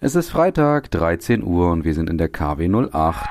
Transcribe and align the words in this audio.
Es 0.00 0.14
ist 0.14 0.30
Freitag, 0.30 0.92
13 0.92 1.42
Uhr 1.42 1.72
und 1.72 1.82
wir 1.82 1.92
sind 1.92 2.08
in 2.08 2.18
der 2.18 2.28
KW 2.28 2.68
08. 2.68 3.28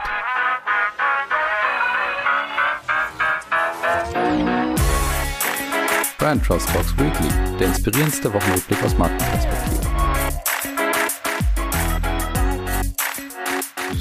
Brand 6.17 6.45
Trust 6.45 6.67
Talks 6.67 6.97
Weekly, 6.97 7.29
der 7.57 7.67
inspirierendste 7.67 8.33
Wochenrückblick 8.33 8.83
aus 8.83 8.97
Markenperspektive. 8.97 9.86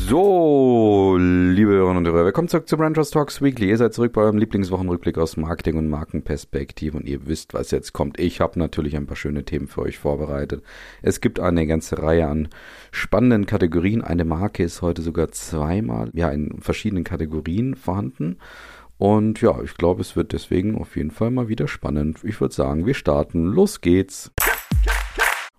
So, 0.09 1.17
liebe 1.19 1.73
Hörerinnen 1.73 2.07
und 2.07 2.07
Hörer, 2.07 2.27
willkommen 2.27 2.47
zurück 2.47 2.69
zu 2.69 2.77
Brand 2.77 2.95
Trust 2.95 3.13
Talks 3.13 3.43
Weekly. 3.43 3.71
Ihr 3.71 3.77
seid 3.77 3.93
zurück 3.93 4.13
bei 4.13 4.21
eurem 4.21 4.39
Lieblingswochenrückblick 4.39 5.19
aus 5.19 5.37
Marketing 5.37 5.79
und 5.79 5.89
Markenperspektive 5.89 6.97
und 6.97 7.09
ihr 7.09 7.27
wisst, 7.27 7.55
was 7.55 7.73
jetzt 7.73 7.93
kommt. 7.93 8.21
Ich 8.21 8.41
habe 8.41 8.57
natürlich 8.57 8.95
ein 8.97 9.09
paar 9.09 9.17
schöne 9.17 9.45
Themen 9.45 9.67
für 9.67 9.83
euch 9.83 9.99
vorbereitet. 9.99 10.63
Es 11.03 11.21
gibt 11.21 11.41
eine 11.41 11.67
ganze 11.67 12.01
Reihe 12.01 12.29
an 12.29 12.51
spannenden 12.93 13.47
Kategorien. 13.47 14.01
Eine 14.01 14.25
Marke 14.25 14.63
ist 14.63 14.81
heute 14.81 15.03
sogar 15.03 15.33
zweimal, 15.33 16.11
ja, 16.15 16.31
in 16.31 16.61
verschiedenen 16.61 17.03
Kategorien 17.03 17.75
vorhanden. 17.75 18.37
Und 18.99 19.41
ja, 19.41 19.61
ich 19.61 19.75
glaube, 19.75 20.03
es 20.03 20.15
wird 20.15 20.33
deswegen 20.33 20.79
auf 20.79 20.95
jeden 20.95 21.11
Fall 21.11 21.33
mal 21.33 21.49
wieder 21.49 21.67
spannend. 21.67 22.21
Ich 22.23 22.41
würde 22.41 22.55
sagen, 22.55 22.87
wir 22.87 22.95
starten. 22.95 23.47
Los 23.47 23.81
geht's. 23.81 24.31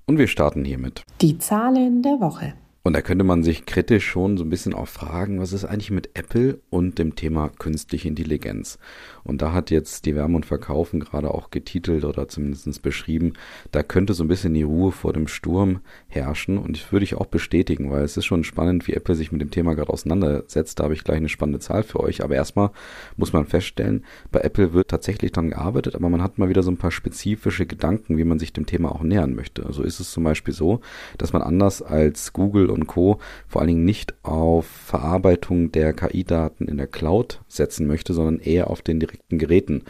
Und 0.05 0.18
wir 0.18 0.27
starten 0.27 0.64
hiermit. 0.64 1.04
Die 1.20 1.38
Zahlen 1.38 2.02
der 2.02 2.22
Woche. 2.22 2.54
Und 2.88 2.94
da 2.94 3.02
könnte 3.02 3.26
man 3.26 3.44
sich 3.44 3.66
kritisch 3.66 4.08
schon 4.08 4.38
so 4.38 4.46
ein 4.46 4.50
bisschen 4.50 4.73
auch 4.73 4.88
fragen, 4.88 5.41
was 5.41 5.52
ist 5.52 5.66
eigentlich 5.66 5.91
mit 5.91 6.12
Apple 6.14 6.62
und 6.70 6.98
dem 7.00 7.18
Thema 7.18 7.50
künstliche 7.50 8.08
Intelligenz? 8.08 8.80
Und 9.26 9.41
da 9.41 9.52
hat 9.52 9.72
jetzt 9.72 10.05
die 10.05 10.16
Wärme 10.16 10.38
und 10.38 10.46
Verkaufen 10.46 11.02
gerade 11.02 11.32
auch 11.32 11.52
getitelt 11.52 12.05
oder 12.05 12.30
zumindest 12.30 12.82
beschrieben, 12.82 13.34
da 13.73 13.84
könnte 13.84 14.13
so 14.13 14.23
ein 14.23 14.30
bisschen 14.30 14.54
die 14.54 14.63
Ruhe 14.63 14.94
vor 14.94 15.12
dem 15.12 15.27
Sturm 15.27 15.82
herrschen. 16.08 16.58
Und 16.58 16.77
das 16.77 16.94
würde 16.94 17.04
ich 17.04 17.16
auch 17.16 17.26
bestätigen, 17.26 17.91
weil 17.91 18.05
es 18.05 18.16
ist 18.16 18.23
schon 18.23 18.46
spannend, 18.46 18.88
wie 18.88 18.94
Apple 18.94 19.16
sich 19.16 19.34
mit 19.34 19.41
dem 19.41 19.52
Thema 19.52 19.76
gerade 19.76 19.91
auseinandersetzt. 19.91 20.80
Da 20.80 20.85
habe 20.85 20.93
ich 20.93 21.04
gleich 21.04 21.18
eine 21.18 21.27
spannende 21.27 21.60
Zahl 21.60 21.84
für 21.84 21.99
euch. 21.99 22.24
Aber 22.24 22.35
erstmal 22.35 22.70
muss 23.18 23.34
man 23.34 23.46
feststellen, 23.46 24.05
bei 24.32 24.40
Apple 24.40 24.71
wird 24.71 24.88
tatsächlich 24.88 25.34
dran 25.34 25.49
gearbeitet, 25.49 25.93
aber 25.96 26.08
man 26.08 26.24
hat 26.24 26.38
mal 26.38 26.48
wieder 26.48 26.63
so 26.63 26.71
ein 26.71 26.77
paar 26.77 26.91
spezifische 26.91 27.65
Gedanken, 27.65 28.18
wie 28.18 28.24
man 28.24 28.40
sich 28.40 28.54
dem 28.54 28.65
Thema 28.65 28.93
auch 28.93 29.04
nähern 29.04 29.35
möchte. 29.35 29.65
Also 29.65 29.84
ist 29.84 29.99
es 29.99 30.12
zum 30.12 30.24
Beispiel 30.24 30.54
so, 30.54 30.80
dass 31.18 31.34
man 31.34 31.41
anders 31.41 31.82
als 31.82 32.32
Google 32.32 32.70
und 32.77 32.77
Co. 32.86 33.20
vor 33.48 33.62
allen 33.62 33.70
Dingen 33.70 33.86
nicht 33.86 34.14
auf 34.24 34.68
Verarbeitung 34.68 35.72
der 35.72 35.94
KI-Daten 35.94 36.68
in 36.68 36.78
der 36.78 36.88
Cloud 36.88 37.42
setzen 37.48 37.88
möchte, 37.88 38.14
sondern 38.14 38.40
eher 38.40 38.70
auf 38.70 38.82
den 38.82 39.00
direkten 39.00 39.40
Geräten 39.40 39.84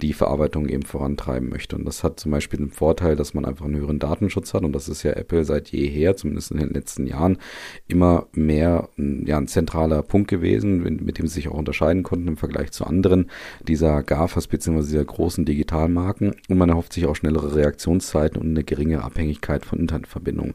die 0.00 0.12
Verarbeitung 0.12 0.68
eben 0.68 0.82
vorantreiben 0.82 1.48
möchte. 1.48 1.76
Und 1.76 1.84
das 1.84 2.02
hat 2.02 2.18
zum 2.18 2.32
Beispiel 2.32 2.58
den 2.58 2.70
Vorteil, 2.70 3.16
dass 3.16 3.34
man 3.34 3.44
einfach 3.44 3.66
einen 3.66 3.76
höheren 3.76 3.98
Datenschutz 3.98 4.54
hat. 4.54 4.64
Und 4.64 4.72
das 4.72 4.88
ist 4.88 5.02
ja 5.02 5.12
Apple 5.12 5.44
seit 5.44 5.68
jeher, 5.68 6.16
zumindest 6.16 6.50
in 6.50 6.58
den 6.58 6.70
letzten 6.70 7.06
Jahren, 7.06 7.38
immer 7.86 8.26
mehr 8.32 8.88
ja, 8.96 9.38
ein 9.38 9.46
zentraler 9.46 10.02
Punkt 10.02 10.28
gewesen, 10.28 10.82
mit 10.82 11.18
dem 11.18 11.26
sie 11.26 11.34
sich 11.34 11.48
auch 11.48 11.58
unterscheiden 11.58 12.02
konnten 12.02 12.28
im 12.28 12.36
Vergleich 12.36 12.72
zu 12.72 12.84
anderen 12.84 13.30
dieser 13.66 14.02
GAFAs 14.02 14.48
bzw. 14.48 14.82
dieser 14.82 15.04
großen 15.04 15.44
Digitalmarken. 15.44 16.34
Und 16.48 16.58
man 16.58 16.70
erhofft 16.70 16.92
sich 16.92 17.06
auch 17.06 17.16
schnellere 17.16 17.54
Reaktionszeiten 17.54 18.40
und 18.40 18.48
eine 18.48 18.64
geringe 18.64 19.04
Abhängigkeit 19.04 19.64
von 19.64 19.78
Internetverbindungen. 19.78 20.54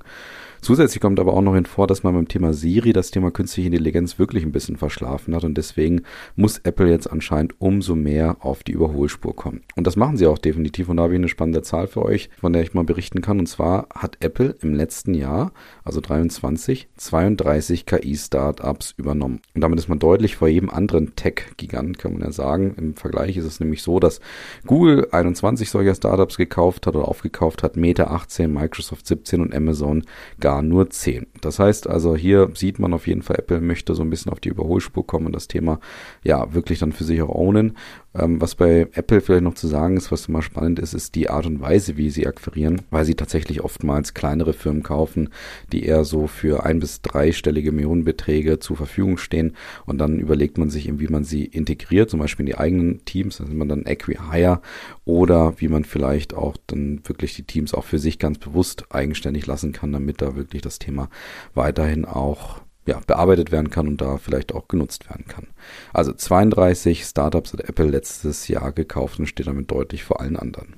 Zusätzlich 0.66 1.00
kommt 1.00 1.20
aber 1.20 1.34
auch 1.34 1.44
noch 1.44 1.54
hin 1.54 1.68
vor, 1.68 1.86
dass 1.86 2.02
man 2.02 2.16
beim 2.16 2.28
Thema 2.28 2.52
Siri 2.52 2.92
das 2.92 3.12
Thema 3.12 3.30
künstliche 3.30 3.68
Intelligenz 3.68 4.18
wirklich 4.18 4.44
ein 4.44 4.52
bisschen 4.52 4.78
verschlafen 4.78 5.36
hat 5.36 5.44
und 5.44 5.60
deswegen 5.60 6.02
muss 6.36 6.58
Apple 6.58 6.90
jetzt 6.90 7.06
anscheinend 7.06 7.54
umso 7.60 7.94
mehr 7.94 8.38
auf 8.40 8.64
die 8.64 8.72
Überholspur 8.72 9.36
kommen. 9.36 9.62
Und 9.76 9.86
das 9.86 9.96
machen 9.96 10.18
sie 10.18 10.26
auch 10.26 10.40
definitiv 10.40 10.90
und 10.90 10.98
da 10.98 11.04
habe 11.04 11.14
ich 11.14 11.20
eine 11.20 11.28
spannende 11.28 11.62
Zahl 11.62 11.86
für 11.86 12.02
euch, 12.02 12.32
von 12.40 12.52
der 12.52 12.64
ich 12.64 12.74
mal 12.74 12.84
berichten 12.84 13.22
kann 13.22 13.38
und 13.38 13.46
zwar 13.46 13.90
hat 13.94 14.18
Apple 14.22 14.56
im 14.60 14.74
letzten 14.74 15.14
Jahr, 15.14 15.54
also 15.84 16.02
23, 16.02 16.88
32 16.98 17.86
KI-Startups 17.86 18.96
übernommen. 18.98 19.42
Und 19.54 19.62
damit 19.62 19.78
ist 19.78 19.88
man 19.88 20.00
deutlich 20.00 20.36
vor 20.36 20.48
jedem 20.48 20.72
anderen 20.72 21.16
Tech-Gigant, 21.16 22.00
kann 22.00 22.14
man 22.14 22.24
ja 22.24 22.32
sagen. 22.32 22.74
Im 22.80 22.96
Vergleich 22.96 23.38
ist 23.38 23.46
es 23.46 23.60
nämlich 23.60 23.84
so, 23.84 24.00
dass 24.00 24.20
Google 24.66 25.10
21 25.12 25.70
solcher 25.70 25.94
Startups 25.94 26.38
gekauft 26.38 26.88
hat 26.88 26.96
oder 26.96 27.08
aufgekauft 27.08 27.62
hat, 27.62 27.78
Meta 27.78 28.06
18, 28.06 28.52
Microsoft 28.52 29.06
17 29.06 29.42
und 29.42 29.54
Amazon 29.54 30.06
gar 30.40 30.55
gar 30.56 30.62
nur 30.62 30.90
10. 30.90 31.28
Das 31.42 31.60
heißt 31.60 31.88
also, 31.88 32.16
hier 32.16 32.50
sieht 32.54 32.80
man 32.80 32.94
auf 32.94 33.08
jeden 33.08 33.22
Fall, 33.22 33.38
Apple 33.38 33.60
möchte 33.60 33.94
so 33.94 34.04
ein 34.04 34.10
bisschen 34.10 34.32
auf 34.32 34.40
die 34.40 34.50
Überholspur 34.50 35.06
kommen 35.06 35.26
und 35.28 35.36
das 35.36 35.48
Thema 35.48 35.80
ja 36.24 36.54
wirklich 36.54 36.80
dann 36.80 36.94
für 36.94 37.04
sich 37.04 37.22
auch 37.22 37.30
ownen. 37.30 37.76
Ähm, 38.18 38.40
was 38.40 38.56
bei 38.56 38.88
Apple 38.94 39.20
vielleicht 39.20 39.44
noch 39.44 39.56
zu 39.56 39.68
sagen 39.68 39.98
ist, 39.98 40.12
was 40.12 40.28
immer 40.28 40.42
spannend 40.42 40.80
ist, 40.80 40.94
ist 40.94 41.16
die 41.16 41.30
Art 41.30 41.46
und 41.46 41.60
Weise, 41.60 41.98
wie 41.98 42.10
sie 42.10 42.28
akquirieren, 42.28 42.82
weil 42.90 43.04
sie 43.04 43.16
tatsächlich 43.16 43.62
oftmals 43.62 44.14
kleinere 44.14 44.54
Firmen 44.54 44.84
kaufen, 44.84 45.30
die 45.72 45.84
eher 45.86 46.06
so 46.06 46.28
für 46.28 46.66
ein 46.66 46.80
bis 46.80 47.02
dreistellige 47.02 47.72
Millionenbeträge 47.72 48.60
zur 48.60 48.78
Verfügung 48.78 49.18
stehen. 49.18 49.56
Und 49.86 49.98
dann 49.98 50.20
überlegt 50.20 50.58
man 50.58 50.70
sich, 50.70 50.90
wie 51.00 51.08
man 51.08 51.24
sie 51.24 51.46
integriert, 51.46 52.10
zum 52.10 52.20
Beispiel 52.20 52.44
in 52.44 52.52
die 52.52 52.58
eigenen 52.58 53.04
Teams, 53.06 53.38
dann 53.38 53.48
sind 53.48 53.58
man 53.58 53.70
dann 53.70 53.86
Acquihire 53.86 54.62
oder 55.04 55.60
wie 55.60 55.68
man 55.68 55.84
vielleicht 55.84 56.34
auch 56.34 56.56
dann 56.68 57.02
wirklich 57.04 57.36
die 57.36 57.44
Teams 57.44 57.74
auch 57.74 57.84
für 57.84 58.00
sich 58.00 58.18
ganz 58.18 58.38
bewusst 58.38 58.86
eigenständig 58.92 59.46
lassen 59.46 59.74
kann, 59.74 59.92
damit 59.92 60.22
da 60.22 60.36
wirklich 60.36 60.62
das 60.62 60.80
Thema 60.80 61.10
weiterhin 61.54 62.06
auch 62.06 62.62
ja, 62.88 63.00
bearbeitet 63.06 63.52
werden 63.52 63.70
kann 63.70 63.88
und 63.88 64.02
da 64.02 64.18
vielleicht 64.18 64.54
auch 64.54 64.68
genutzt 64.68 65.10
werden 65.10 65.26
kann. 65.28 65.48
Also 65.94 66.14
32 66.14 67.04
Startups 67.04 67.54
hat 67.54 67.62
Apple 67.62 67.88
letztes 67.88 68.48
Jahr 68.48 68.72
gekauft 68.72 69.20
und 69.20 69.28
steht 69.28 69.48
damit 69.48 69.72
deutlich 69.72 70.04
vor 70.04 70.22
allen 70.22 70.38
anderen. 70.38 70.76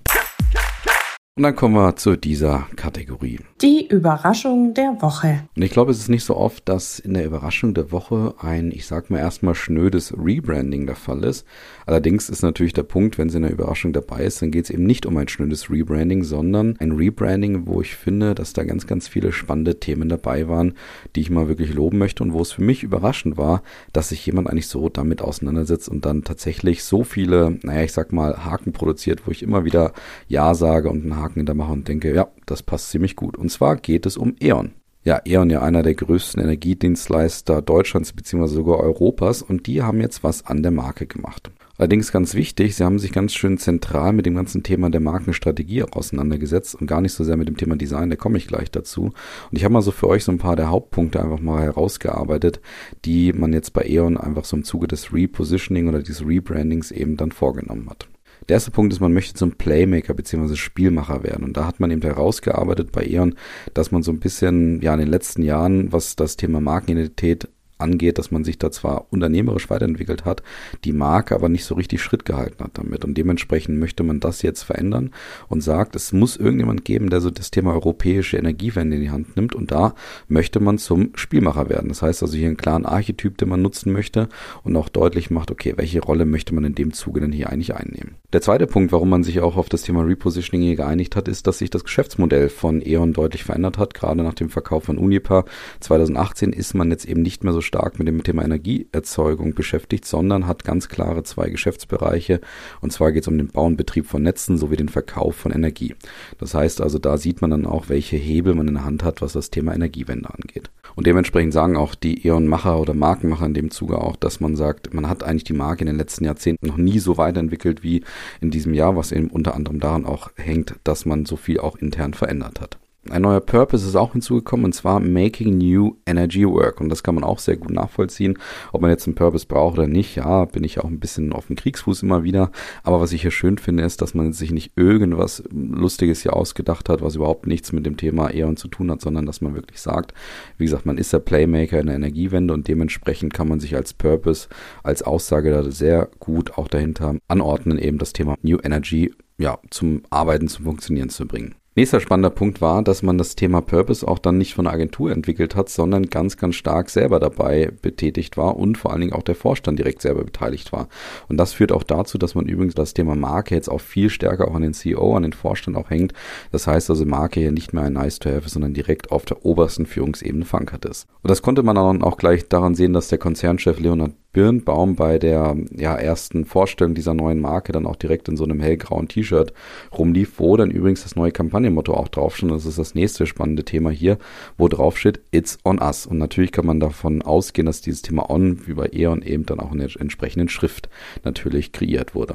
Und 1.38 1.44
dann 1.44 1.56
kommen 1.56 1.76
wir 1.76 1.96
zu 1.96 2.16
dieser 2.16 2.66
Kategorie. 2.76 3.40
Die 3.62 3.88
Überraschung 3.88 4.74
der 4.74 4.98
Woche. 5.02 5.44
Und 5.56 5.62
ich 5.62 5.70
glaube, 5.70 5.92
es 5.92 6.00
ist 6.00 6.10
nicht 6.10 6.24
so 6.24 6.36
oft, 6.36 6.68
dass 6.68 6.98
in 6.98 7.14
der 7.14 7.26
Überraschung 7.26 7.76
der 7.76 7.92
Woche 7.92 8.34
ein, 8.40 8.72
ich 8.72 8.88
sag 8.88 9.12
mal 9.12 9.20
erstmal 9.20 9.54
schnödes 9.54 10.16
Rebranding 10.18 10.88
der 10.88 10.96
Fall 10.96 11.24
ist. 11.24 11.46
Allerdings 11.86 12.30
ist 12.30 12.42
natürlich 12.42 12.74
der 12.74 12.84
Punkt, 12.84 13.20
wenn 13.20 13.30
sie 13.30 13.38
in 13.38 13.44
der 13.44 13.52
Überraschung 13.52 13.94
dabei 13.94 14.24
ist, 14.24 14.42
dann 14.42 14.50
geht 14.50 14.66
es 14.66 14.72
eben 14.72 14.86
nicht 14.88 15.06
um 15.06 15.16
ein 15.18 15.28
schnödes 15.28 15.70
Rebranding, 15.70 16.24
sondern 16.24 16.76
ein 16.80 16.94
Rebranding, 16.94 17.68
wo 17.68 17.82
ich 17.82 17.96
finde, 17.96 18.34
dass 18.34 18.54
da 18.54 18.64
ganz, 18.64 18.88
ganz 18.88 19.08
viele 19.08 19.32
spannende 19.32 19.80
Themen 19.80 20.10
dabei 20.10 20.48
waren, 20.48 20.74
die 21.16 21.22
ich 21.22 21.30
mal 21.30 21.48
wirklich 21.48 21.72
loben 21.72 22.00
möchte 22.00 22.24
und 22.24 22.34
wo 22.34 22.42
es 22.42 22.52
für 22.52 22.64
mich 22.64 22.82
überraschend 22.82 23.38
war, 23.38 23.62
dass 23.94 24.10
sich 24.10 24.26
jemand 24.26 24.50
eigentlich 24.50 24.68
so 24.68 24.90
damit 24.90 25.22
auseinandersetzt 25.22 25.88
und 25.88 26.04
dann 26.04 26.24
tatsächlich 26.24 26.84
so 26.84 27.04
viele, 27.04 27.60
naja, 27.62 27.84
ich 27.84 27.94
sag 27.94 28.12
mal, 28.12 28.44
Haken 28.44 28.74
produziert, 28.74 29.28
wo 29.28 29.32
ich 29.32 29.44
immer 29.44 29.66
wieder 29.66 29.94
Ja 30.28 30.56
sage 30.56 30.90
und 30.90 31.04
einen 31.04 31.16
Haken 31.16 31.27
Haken 31.28 31.40
hintermache 31.40 31.74
und 31.74 31.88
denke, 31.88 32.14
ja, 32.14 32.28
das 32.46 32.64
passt 32.64 32.90
ziemlich 32.90 33.16
gut. 33.16 33.38
Und 33.38 33.50
zwar 33.50 33.76
geht 33.76 34.06
es 34.06 34.18
um 34.18 34.36
E.ON. 34.40 34.72
Ja, 35.04 35.22
E.ON 35.26 35.50
ja 35.50 35.62
einer 35.62 35.84
der 35.84 35.96
größten 35.96 36.42
Energiedienstleister 36.42 37.62
Deutschlands 37.62 38.14
bzw. 38.14 38.48
sogar 38.48 38.80
Europas 38.80 39.42
und 39.42 39.68
die 39.68 39.82
haben 39.82 40.02
jetzt 40.02 40.24
was 40.24 40.46
an 40.46 40.64
der 40.64 40.72
Marke 40.72 41.06
gemacht. 41.06 41.50
Allerdings 41.78 42.12
ganz 42.12 42.34
wichtig, 42.34 42.76
sie 42.76 42.84
haben 42.84 42.98
sich 42.98 43.12
ganz 43.12 43.34
schön 43.34 43.58
zentral 43.58 44.12
mit 44.12 44.26
dem 44.26 44.36
ganzen 44.36 44.64
Thema 44.64 44.90
der 44.90 45.00
Markenstrategie 45.00 45.84
auseinandergesetzt 45.84 46.76
und 46.76 46.88
gar 46.88 47.02
nicht 47.02 47.14
so 47.14 47.24
sehr 47.24 47.38
mit 47.38 47.48
dem 47.48 47.56
Thema 47.56 47.76
Design, 47.76 48.10
da 48.10 48.16
komme 48.16 48.38
ich 48.38 48.48
gleich 48.48 48.72
dazu. 48.72 49.04
Und 49.04 49.58
ich 49.58 49.64
habe 49.64 49.74
mal 49.74 49.82
so 49.82 49.92
für 49.92 50.08
euch 50.08 50.24
so 50.24 50.32
ein 50.32 50.40
paar 50.40 50.56
der 50.56 50.72
Hauptpunkte 50.72 51.24
einfach 51.24 51.40
mal 51.40 51.62
herausgearbeitet, 51.62 52.60
die 53.06 53.32
man 53.32 53.54
jetzt 53.54 53.74
bei 53.74 53.86
E.ON 53.86 54.18
einfach 54.18 54.44
so 54.44 54.58
im 54.58 54.64
Zuge 54.64 54.88
des 54.88 55.14
Repositioning 55.14 55.88
oder 55.88 56.02
des 56.02 56.26
Rebrandings 56.26 56.92
eben 56.92 57.16
dann 57.16 57.32
vorgenommen 57.32 57.90
hat. 57.90 58.10
Der 58.50 58.56
erste 58.56 58.72
Punkt 58.72 58.94
ist, 58.94 59.00
man 59.02 59.14
möchte 59.14 59.34
zum 59.34 59.54
Playmaker 59.54 60.14
bzw. 60.14 60.56
Spielmacher 60.56 61.24
werden. 61.24 61.44
Und 61.44 61.58
da 61.58 61.66
hat 61.66 61.80
man 61.80 61.92
eben 61.92 62.02
herausgearbeitet 62.02 62.92
bei 62.92 63.06
E.ON, 63.06 63.36
dass 63.74 63.92
man 63.92 64.04
so 64.04 64.12
ein 64.12 64.20
bisschen, 64.20 64.82
ja, 64.82 64.94
in 64.94 65.00
den 65.00 65.10
letzten 65.10 65.44
Jahren, 65.44 65.92
was 65.92 66.16
das 66.16 66.38
Thema 66.38 66.62
Markenidentität 66.62 67.50
angeht, 67.78 68.18
dass 68.18 68.32
man 68.32 68.44
sich 68.44 68.58
da 68.58 68.72
zwar 68.72 69.08
unternehmerisch 69.12 69.70
weiterentwickelt 69.70 70.26
hat, 70.26 70.44
die 70.84 70.94
Marke 70.94 71.36
aber 71.36 71.50
nicht 71.50 71.66
so 71.66 71.76
richtig 71.76 72.02
Schritt 72.02 72.26
gehalten 72.26 72.64
hat 72.64 72.78
damit. 72.78 73.06
Und 73.06 73.18
dementsprechend 73.18 73.80
möchte 73.80 74.04
man 74.04 74.20
das 74.20 74.42
jetzt 74.42 74.64
verändern 74.64 75.12
und 75.48 75.62
sagt, 75.62 75.96
es 75.96 76.14
muss 76.14 76.38
irgendjemand 76.38 76.86
geben, 76.86 77.10
der 77.10 77.22
so 77.22 77.30
das 77.30 77.52
Thema 77.52 77.74
europäische 77.74 78.38
Energiewende 78.38 78.98
in 78.98 79.02
die 79.02 79.12
Hand 79.12 79.36
nimmt. 79.36 79.56
Und 79.56 79.72
da 79.72 79.94
möchte 80.28 80.60
man 80.60 80.78
zum 80.78 81.12
Spielmacher 81.16 81.70
werden. 81.70 81.90
Das 81.90 82.02
heißt 82.02 82.22
also 82.24 82.36
hier 82.36 82.48
einen 82.48 82.58
klaren 82.58 82.86
Archetyp, 82.86 83.38
den 83.38 83.50
man 83.50 83.62
nutzen 83.62 83.92
möchte 83.92 84.30
und 84.64 84.76
auch 84.76 84.90
deutlich 84.90 85.30
macht, 85.30 85.52
okay, 85.52 85.74
welche 85.76 86.02
Rolle 86.02 86.26
möchte 86.26 86.54
man 86.56 86.64
in 86.64 86.76
dem 86.76 86.94
Zuge 86.94 87.22
denn 87.22 87.32
hier 87.32 87.50
eigentlich 87.50 87.76
einnehmen. 87.76 88.16
Der 88.34 88.42
zweite 88.42 88.68
Punkt, 88.68 88.92
warum 88.92 89.10
man 89.10 89.24
sich 89.24 89.40
auch 89.40 89.56
auf 89.56 89.70
das 89.70 89.84
Thema 89.84 90.02
Repositioning 90.02 90.68
hier 90.68 90.76
geeinigt 90.76 91.16
hat, 91.16 91.28
ist, 91.28 91.48
dass 91.48 91.60
sich 91.60 91.70
das 91.70 91.84
Geschäftsmodell 91.84 92.50
von 92.50 92.82
E.ON 92.86 93.14
deutlich 93.14 93.44
verändert 93.44 93.78
hat. 93.78 93.94
Gerade 93.94 94.24
nach 94.24 94.34
dem 94.34 94.50
Verkauf 94.50 94.86
von 94.86 94.98
Unipa 94.98 95.46
2018 95.80 96.52
ist 96.52 96.74
man 96.74 96.92
jetzt 96.92 97.06
eben 97.06 97.22
nicht 97.22 97.44
mehr 97.44 97.54
so 97.54 97.62
stark 97.68 98.00
mit 98.00 98.08
dem 98.08 98.24
Thema 98.24 98.44
Energieerzeugung 98.44 99.54
beschäftigt, 99.54 100.06
sondern 100.06 100.48
hat 100.48 100.64
ganz 100.64 100.90
klare 100.90 101.24
zwei 101.24 101.50
Geschäftsbereiche. 101.50 102.42
Und 102.82 102.92
zwar 102.92 103.12
geht 103.12 103.24
es 103.24 103.28
um 103.28 103.38
den 103.38 103.50
Bau 103.50 103.66
und 103.66 103.78
Betrieb 103.78 104.08
von 104.08 104.24
Netzen 104.24 104.58
sowie 104.58 104.78
den 104.78 104.90
Verkauf 104.90 105.36
von 105.36 105.52
Energie. 105.52 105.94
Das 106.40 106.54
heißt 106.54 106.82
also, 106.82 106.98
da 106.98 107.18
sieht 107.18 107.42
man 107.42 107.52
dann 107.52 107.66
auch, 107.66 107.90
welche 107.90 108.18
Hebel 108.18 108.56
man 108.56 108.68
in 108.68 108.76
der 108.76 108.86
Hand 108.86 109.04
hat, 109.04 109.22
was 109.22 109.34
das 109.34 109.52
Thema 109.52 109.76
Energiewende 109.76 110.30
angeht. 110.34 110.72
Und 110.96 111.06
dementsprechend 111.06 111.54
sagen 111.54 111.78
auch 111.78 111.94
die 111.94 112.26
E.ON-Macher 112.26 112.80
oder 112.80 112.96
Markenmacher 112.96 113.46
in 113.46 113.54
dem 113.54 113.70
Zuge 113.70 114.00
auch, 114.00 114.16
dass 114.16 114.40
man 114.40 114.56
sagt, 114.56 114.94
man 114.94 115.08
hat 115.08 115.24
eigentlich 115.24 115.44
die 115.44 115.54
Marke 115.54 115.82
in 115.82 115.88
den 115.88 115.98
letzten 115.98 116.26
Jahrzehnten 116.26 116.66
noch 116.66 116.78
nie 116.78 116.98
so 116.98 117.18
weiterentwickelt 117.18 117.84
wie 117.84 118.04
in 118.42 118.50
diesem 118.50 118.74
Jahr, 118.74 118.96
was 118.96 119.12
eben 119.12 119.28
unter 119.28 119.54
anderem 119.54 119.80
daran 119.80 120.06
auch 120.06 120.32
hängt, 120.36 120.76
dass 120.84 121.06
man 121.06 121.26
so 121.26 121.36
viel 121.36 121.60
auch 121.60 121.76
intern 121.76 122.14
verändert 122.14 122.62
hat. 122.62 122.78
Ein 123.12 123.22
neuer 123.24 123.40
Purpose 123.40 123.88
ist 123.88 123.96
auch 123.96 124.14
hinzugekommen 124.14 124.66
und 124.66 124.74
zwar 124.74 125.00
Making 125.00 125.58
New 125.58 125.96
Energy 126.06 126.48
Work. 126.48 126.82
Und 126.82 126.90
das 126.90 127.04
kann 127.04 127.16
man 127.16 127.24
auch 127.24 127.40
sehr 127.40 127.58
gut 127.58 127.72
nachvollziehen, 127.72 128.38
ob 128.72 128.82
man 128.82 128.90
jetzt 128.90 129.08
einen 129.08 129.16
Purpose 129.16 129.46
braucht 129.46 129.78
oder 129.78 129.88
nicht. 129.88 130.16
Ja, 130.16 130.46
bin 130.46 130.64
ich 130.64 130.80
auch 130.80 130.86
ein 130.86 131.00
bisschen 131.00 131.34
auf 131.34 131.48
dem 131.48 131.56
Kriegsfuß 131.56 132.04
immer 132.04 132.24
wieder. 132.24 132.52
Aber 132.84 133.02
was 133.02 133.12
ich 133.12 133.22
hier 133.22 133.32
schön 133.32 133.58
finde, 133.58 133.84
ist, 133.84 134.02
dass 134.02 134.14
man 134.14 134.34
sich 134.34 134.52
nicht 134.52 134.72
irgendwas 134.76 135.44
Lustiges 135.52 136.22
hier 136.22 136.36
ausgedacht 136.36 136.90
hat, 136.90 137.02
was 137.02 137.16
überhaupt 137.16 137.48
nichts 137.48 137.72
mit 137.72 137.86
dem 137.86 137.98
Thema 137.98 138.30
Eon 138.30 138.58
zu 138.58 138.68
tun 138.68 138.92
hat, 138.92 139.02
sondern 139.02 139.26
dass 139.26 139.42
man 139.42 139.56
wirklich 139.56 139.80
sagt, 139.82 140.14
wie 140.58 140.66
gesagt, 140.66 140.86
man 140.86 140.98
ist 140.98 141.14
der 141.14 141.20
Playmaker 141.20 141.80
in 141.80 141.88
der 141.88 141.96
Energiewende 141.96 142.54
und 142.54 142.68
dementsprechend 142.68 143.34
kann 143.34 143.48
man 143.48 143.60
sich 143.60 143.76
als 143.76 143.94
Purpose, 143.94 144.48
als 144.84 145.04
Aussage 145.04 145.52
da 145.52 145.64
sehr 145.70 146.10
gut 146.20 146.58
auch 146.58 146.68
dahinter 146.68 147.16
anordnen, 147.28 147.78
eben 147.78 147.98
das 147.98 148.14
Thema 148.14 148.36
New 148.42 148.58
Energy 148.64 149.14
ja, 149.38 149.60
zum 149.70 150.02
Arbeiten, 150.10 150.48
zum 150.48 150.66
Funktionieren 150.66 151.10
zu 151.10 151.28
bringen. 151.28 151.56
Nächster 151.78 152.00
spannender 152.00 152.32
Punkt 152.32 152.60
war, 152.60 152.82
dass 152.82 153.04
man 153.04 153.20
das 153.20 153.36
Thema 153.36 153.62
Purpose 153.62 154.08
auch 154.08 154.18
dann 154.18 154.40
nicht 154.40 154.56
von 154.56 154.66
der 154.66 154.74
Agentur 154.74 155.12
entwickelt 155.12 155.56
hat, 155.56 155.70
sondern 155.70 156.08
ganz, 156.08 156.36
ganz 156.36 156.56
stark 156.56 156.90
selber 156.90 157.20
dabei 157.20 157.72
betätigt 157.84 158.36
war 158.36 158.58
und 158.58 158.80
vor 158.80 158.92
allen 158.92 159.02
Dingen 159.02 159.14
auch 159.14 159.22
der 159.22 159.36
Vorstand 159.36 159.78
direkt 159.78 160.02
selber 160.02 160.24
beteiligt 160.24 160.74
war. 160.74 160.90
Und 161.30 161.38
das 161.38 161.54
führt 161.54 161.72
auch 161.72 161.84
dazu, 161.84 162.18
dass 162.18 162.34
man 162.34 162.48
übrigens 162.48 162.74
das 162.74 162.96
Thema 162.96 163.14
Marke 163.14 163.54
jetzt 163.54 163.70
auch 163.70 163.80
viel 163.80 164.10
stärker 164.10 164.48
auch 164.48 164.56
an 164.56 164.64
den 164.64 164.74
CEO, 164.74 165.16
an 165.16 165.22
den 165.22 165.34
Vorstand 165.34 165.78
auch 165.78 165.92
hängt. 165.92 166.14
Das 166.52 166.66
heißt 166.66 166.90
also, 166.90 167.06
Marke 167.06 167.42
hier 167.42 167.52
nicht 167.52 167.74
mehr 167.74 167.84
ein 167.84 167.94
Nice 167.94 168.18
to 168.18 168.32
have, 168.32 168.50
sondern 168.50 168.74
direkt 168.74 169.12
auf 169.12 169.26
der 169.26 169.46
obersten 169.46 169.86
Führungsebene 169.86 170.46
verankert 170.46 170.84
ist. 170.86 171.06
Und 171.22 171.30
das 171.30 171.44
konnte 171.44 171.62
man 171.62 171.76
dann 171.76 172.02
auch 172.02 172.18
gleich 172.18 172.50
daran 172.50 172.74
sehen, 172.74 172.94
dass 172.94 173.10
der 173.10 173.20
Konzernchef 173.20 173.80
Leonard 173.80 174.14
Birnbaum 174.38 174.96
bei 174.96 175.18
der 175.18 175.58
ja, 175.76 175.96
ersten 175.96 176.46
Vorstellung 176.46 176.94
dieser 176.94 177.16
neuen 177.16 177.40
Marke 177.40 177.72
dann 177.72 177.88
auch 177.88 177.96
direkt 177.96 178.30
in 178.30 178.38
so 178.38 178.44
einem 178.44 178.60
hellgrauen 178.60 179.08
T-Shirt 179.08 179.52
rumlief, 179.98 180.34
wo 180.38 180.56
dann 180.56 180.70
übrigens 180.70 181.02
das 181.02 181.16
neue 181.16 181.32
Kampagnenmotto 181.32 181.92
auch 181.96 182.08
drauf 182.08 182.38
stand. 182.38 182.52
Das 182.52 182.68
ist 182.68 182.78
das 182.78 182.94
nächste 182.94 183.26
spannende 183.26 183.66
Thema 183.66 183.90
hier, 183.90 184.20
wo 184.56 184.68
drauf 184.68 185.00
steht, 185.00 185.22
It's 185.32 185.58
on 185.66 185.82
us. 185.82 186.06
Und 186.06 186.20
natürlich 186.20 186.52
kann 186.52 186.68
man 186.68 186.80
davon 186.80 187.24
ausgehen, 187.24 187.66
dass 187.66 187.82
dieses 187.82 188.04
Thema 188.04 188.30
on, 188.30 188.68
wie 188.68 188.76
bei 188.76 188.92
E.ON, 188.94 189.24
eben 189.24 189.44
dann 189.48 189.60
auch 189.60 189.72
in 189.72 189.80
der 189.80 189.90
entsprechenden 190.00 190.50
Schrift 190.50 190.88
natürlich 191.24 191.72
kreiert 191.72 192.14
wurde. 192.14 192.34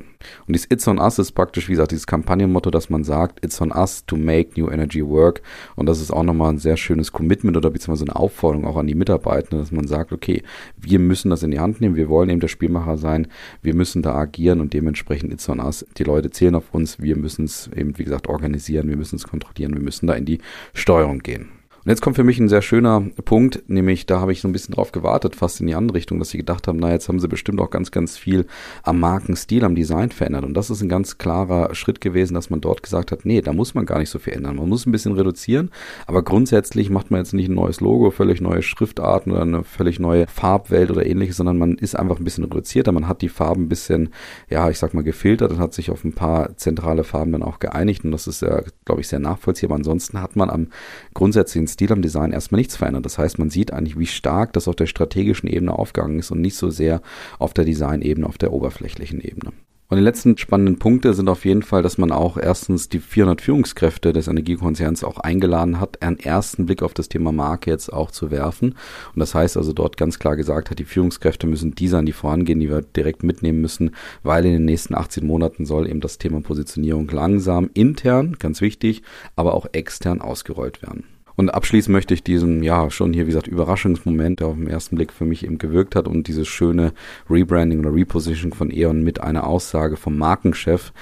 Und 0.49 0.57
dieses 0.57 0.69
It's 0.73 0.89
on 0.89 0.99
us 0.99 1.21
ist 1.21 1.31
praktisch, 1.31 1.69
wie 1.69 1.75
gesagt, 1.75 1.93
dieses 1.93 2.09
Kampagnenmotto, 2.09 2.73
dass 2.73 2.91
man 2.91 3.05
sagt, 3.05 3.45
It's 3.45 3.61
on 3.61 3.71
us 3.71 4.05
to 4.07 4.17
make 4.17 4.61
new 4.61 4.69
energy 4.69 5.07
work. 5.07 5.41
Und 5.77 5.87
das 5.87 6.01
ist 6.01 6.11
auch 6.11 6.25
nochmal 6.25 6.53
ein 6.53 6.59
sehr 6.59 6.77
schönes 6.77 7.13
Commitment 7.13 7.57
oder 7.57 7.71
beziehungsweise 7.71 8.11
eine 8.11 8.17
Aufforderung 8.17 8.67
auch 8.67 8.77
an 8.77 8.89
die 8.89 8.97
Mitarbeiter, 8.97 9.57
dass 9.57 9.71
man 9.71 9.87
sagt, 9.87 10.11
okay, 10.11 10.43
wir 10.77 10.99
müssen 10.99 11.31
das 11.31 11.45
in 11.45 11.53
die 11.53 11.61
Hand 11.61 11.81
nehmen 11.81 11.92
Team, 11.93 11.97
wir 11.97 12.09
wollen 12.09 12.31
eben 12.31 12.41
der 12.41 12.49
Spielmacher 12.49 12.97
sein, 12.97 13.29
wir 13.63 13.75
müssen 13.75 14.03
da 14.03 14.15
agieren 14.15 14.61
und 14.61 14.73
dementsprechend 14.73 15.33
it's 15.33 15.49
on 15.49 15.61
us. 15.61 15.87
Die 15.97 16.05
Leute 16.05 16.31
zählen 16.31 16.55
auf 16.55 16.73
uns, 16.73 17.01
wir 17.01 17.17
müssen 17.17 17.45
es 17.45 17.71
eben, 17.75 17.99
wie 17.99 18.05
gesagt, 18.05 18.29
organisieren, 18.29 18.89
wir 18.89 18.97
müssen 18.97 19.17
es 19.17 19.25
kontrollieren, 19.25 19.75
wir 19.75 19.83
müssen 19.83 20.07
da 20.07 20.15
in 20.15 20.25
die 20.25 20.39
Steuerung 20.75 21.21
gehen. 21.21 21.62
Und 21.85 21.91
jetzt 21.91 22.01
kommt 22.01 22.15
für 22.15 22.23
mich 22.23 22.39
ein 22.39 22.49
sehr 22.49 22.63
schöner 22.63 23.01
Punkt, 23.25 23.69
nämlich 23.69 24.07
da 24.07 24.21
habe 24.21 24.31
ich 24.31 24.41
so 24.41 24.47
ein 24.47 24.53
bisschen 24.53 24.77
drauf 24.77 24.93
gewartet, 24.93 25.35
fast 25.35 25.61
in 25.61 25.67
die 25.67 25.75
andere 25.75 25.97
Richtung, 25.97 26.21
dass 26.21 26.31
sie 26.31 26.39
gedacht 26.39 26.69
haben, 26.69 26.79
na 26.79 26.93
jetzt 26.93 27.09
haben 27.09 27.19
sie 27.19 27.27
bestimmt 27.27 27.61
auch 27.61 27.71
ganz, 27.71 27.91
ganz 27.91 28.17
viel 28.17 28.47
am 28.85 29.01
Markenstil, 29.01 29.65
am 29.65 29.75
Design 29.75 30.11
verändert. 30.13 30.45
Und 30.45 30.55
das 30.55 30.71
ist 30.71 30.81
ein 30.81 30.89
ganz 30.89 31.19
klarer 31.19 31.75
Schritt 31.75 32.01
gewesen, 32.01 32.35
dass 32.35 32.51
man 32.51 32.61
dort 32.61 32.85
gesagt 32.85 33.11
hat, 33.11 33.25
nee, 33.25 33.41
da 33.41 33.53
muss 33.53 33.75
man 33.75 33.85
gar 33.85 33.99
nicht 33.99 34.11
so 34.11 34.21
viel 34.21 34.35
ändern. 34.35 34.57
Man 34.57 34.69
muss 34.69 34.87
ein 34.87 34.93
bisschen 34.93 35.15
reduzieren, 35.15 35.73
aber 36.07 36.23
grundsätzlich 36.23 36.89
macht 36.89 37.11
man 37.11 37.19
jetzt 37.19 37.35
nicht 37.35 37.49
ein 37.49 37.55
neues 37.55 37.81
Logo, 37.81 38.13
völlig 38.13 38.41
neue 38.41 38.63
Schriftarten 38.63 39.33
oder 39.33 39.43
eine 39.43 39.65
völlig 39.65 39.99
neue 39.99 40.29
Farbwelt 40.29 40.93
oder 40.93 41.05
ähnliches, 41.05 41.39
sondern 41.39 41.59
man 41.59 41.75
ist 41.75 41.97
einfach 41.97 42.19
ein 42.19 42.25
bisschen 42.25 42.45
reduzierter. 42.45 42.93
Man 42.93 43.09
hat 43.09 43.23
die 43.23 43.29
Farben 43.29 43.65
ein 43.65 43.69
bisschen, 43.69 44.11
ja, 44.49 44.71
ich 44.71 44.79
sag 44.79 44.95
mal, 44.95 45.03
gefiltert 45.03 45.51
und 45.51 45.59
hat 45.59 45.75
sich 45.75 45.91
auf 45.91 46.05
ein 46.05 46.13
paar 46.13 46.57
zentrale 46.57 47.03
Farben 47.03 47.33
dann 47.33 47.43
auch 47.43 47.59
geeinigt. 47.59 48.05
Und 48.05 48.13
das 48.13 48.29
ist 48.29 48.43
ja, 48.43 48.63
glaube 48.85 49.01
ich, 49.01 49.09
sehr 49.09 49.19
nachvollziehbar. 49.19 49.79
Ansonsten 49.79 50.23
hat 50.23 50.37
man 50.37 50.49
am 50.49 50.69
grundsätzlichen 51.13 51.72
Stil 51.73 51.93
am 51.93 52.03
Design 52.03 52.33
erstmal 52.33 52.61
nichts 52.61 52.77
verändert. 52.77 53.05
Das 53.05 53.19
heißt, 53.19 53.39
man 53.39 53.51
sieht 53.51 53.73
eigentlich, 53.73 53.99
wie 53.99 54.07
stark 54.07 54.53
das 54.53 54.69
auf 54.69 54.77
der 54.77 54.87
strategischen 54.87 55.49
Ebene 55.49 55.79
aufgegangen 55.79 56.19
ist 56.19 56.31
und 56.31 56.41
nicht 56.41 56.57
so 56.57 56.71
sehr 56.71 57.03
auf 57.39 57.55
der 57.55 57.65
Designebene, 57.65 58.27
auf 58.27 58.39
der 58.39 58.53
oberflächlichen 58.53 59.21
Ebene. 59.21 59.53
Und 59.93 59.99
die 59.99 60.05
letzten 60.05 60.39
spannenden 60.39 60.79
Punkte 60.79 61.13
sind 61.13 61.29
auf 61.29 61.45
jeden 61.45 61.61
Fall, 61.63 61.83
dass 61.83 61.99
man 61.99 62.13
auch 62.13 62.39
erstens 62.39 62.89
die 62.89 62.99
400 62.99 63.43
Führungskräfte 63.43 64.15
des 64.15 64.27
Energiekonzerns 64.27 65.05
auch 65.05 65.19
eingeladen 65.19 65.81
hat, 65.81 66.01
einen 66.01 66.19
ersten 66.19 66.65
Blick 66.65 66.83
auf 66.83 66.95
das 66.95 67.11
Thema 67.11 67.31
Marke 67.31 67.71
jetzt 67.71 67.93
auch 67.93 68.11
zu 68.11 68.31
werfen. 68.31 68.71
Und 69.15 69.21
das 69.21 69.35
heißt 69.35 69.59
also 69.59 69.75
dort 69.75 69.99
ganz 69.99 70.19
klar 70.19 70.35
gesagt 70.35 70.71
hat, 70.71 70.79
die 70.79 70.87
Führungskräfte 70.87 71.47
müssen 71.47 71.75
dieser 71.75 71.99
an 71.99 72.07
die 72.07 72.13
vorangehen, 72.13 72.61
die 72.61 72.71
wir 72.71 72.81
direkt 72.81 73.23
mitnehmen 73.23 73.61
müssen, 73.61 73.91
weil 74.23 74.47
in 74.47 74.53
den 74.53 74.65
nächsten 74.65 74.95
18 74.95 75.27
Monaten 75.27 75.67
soll 75.67 75.87
eben 75.87 76.01
das 76.01 76.17
Thema 76.17 76.41
Positionierung 76.41 77.07
langsam 77.09 77.69
intern, 77.75 78.37
ganz 78.39 78.63
wichtig, 78.63 79.03
aber 79.37 79.53
auch 79.53 79.67
extern 79.73 80.23
ausgerollt 80.23 80.81
werden. 80.81 81.05
Und 81.37 81.51
abschließen 81.51 81.93
möchte 81.93 82.15
ich 82.15 82.23
diesen, 82.23 82.63
ja, 82.63 82.91
schon 82.91 83.13
hier, 83.13 83.25
wie 83.25 83.31
gesagt, 83.31 83.47
Überraschungsmoment, 83.47 84.41
der 84.41 84.49
auf 84.49 84.57
den 84.57 84.67
ersten 84.67 84.97
Blick 84.97 85.13
für 85.13 85.25
mich 85.25 85.45
eben 85.45 85.59
gewirkt 85.59 85.97
hat 85.97 86.09
und 86.09 86.29
dieses 86.29 86.49
schöne 86.49 86.93
Rebranding 87.31 87.81
oder 87.81 87.95
Repositioning 87.95 88.55
von 88.55 88.71
E.ON 88.71 89.03
mit 89.03 89.21
einer 89.21 89.47
Aussage 89.47 89.97
vom 89.97 90.19
Markenchef 90.19 90.93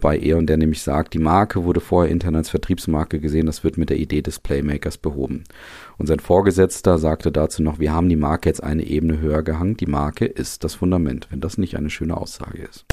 bei 0.00 0.18
E.ON, 0.18 0.46
der 0.46 0.56
nämlich 0.56 0.82
sagt, 0.82 1.14
die 1.14 1.18
Marke 1.18 1.64
wurde 1.64 1.80
vorher 1.80 2.12
intern 2.12 2.36
als 2.36 2.50
Vertriebsmarke 2.50 3.20
gesehen, 3.20 3.46
das 3.46 3.64
wird 3.64 3.78
mit 3.78 3.90
der 3.90 3.96
Idee 3.96 4.22
des 4.22 4.38
Playmakers 4.38 4.98
behoben. 4.98 5.44
Und 5.96 6.06
sein 6.06 6.20
Vorgesetzter 6.20 6.98
sagte 6.98 7.32
dazu 7.32 7.62
noch, 7.62 7.78
wir 7.78 7.92
haben 7.92 8.08
die 8.08 8.16
Marke 8.16 8.48
jetzt 8.48 8.62
eine 8.62 8.84
Ebene 8.84 9.20
höher 9.20 9.42
gehangen, 9.42 9.76
die 9.76 9.86
Marke 9.86 10.26
ist 10.26 10.64
das 10.64 10.74
Fundament, 10.74 11.28
wenn 11.30 11.40
das 11.40 11.58
nicht 11.58 11.76
eine 11.76 11.90
schöne 11.90 12.16
Aussage 12.16 12.62
ist. 12.62 12.84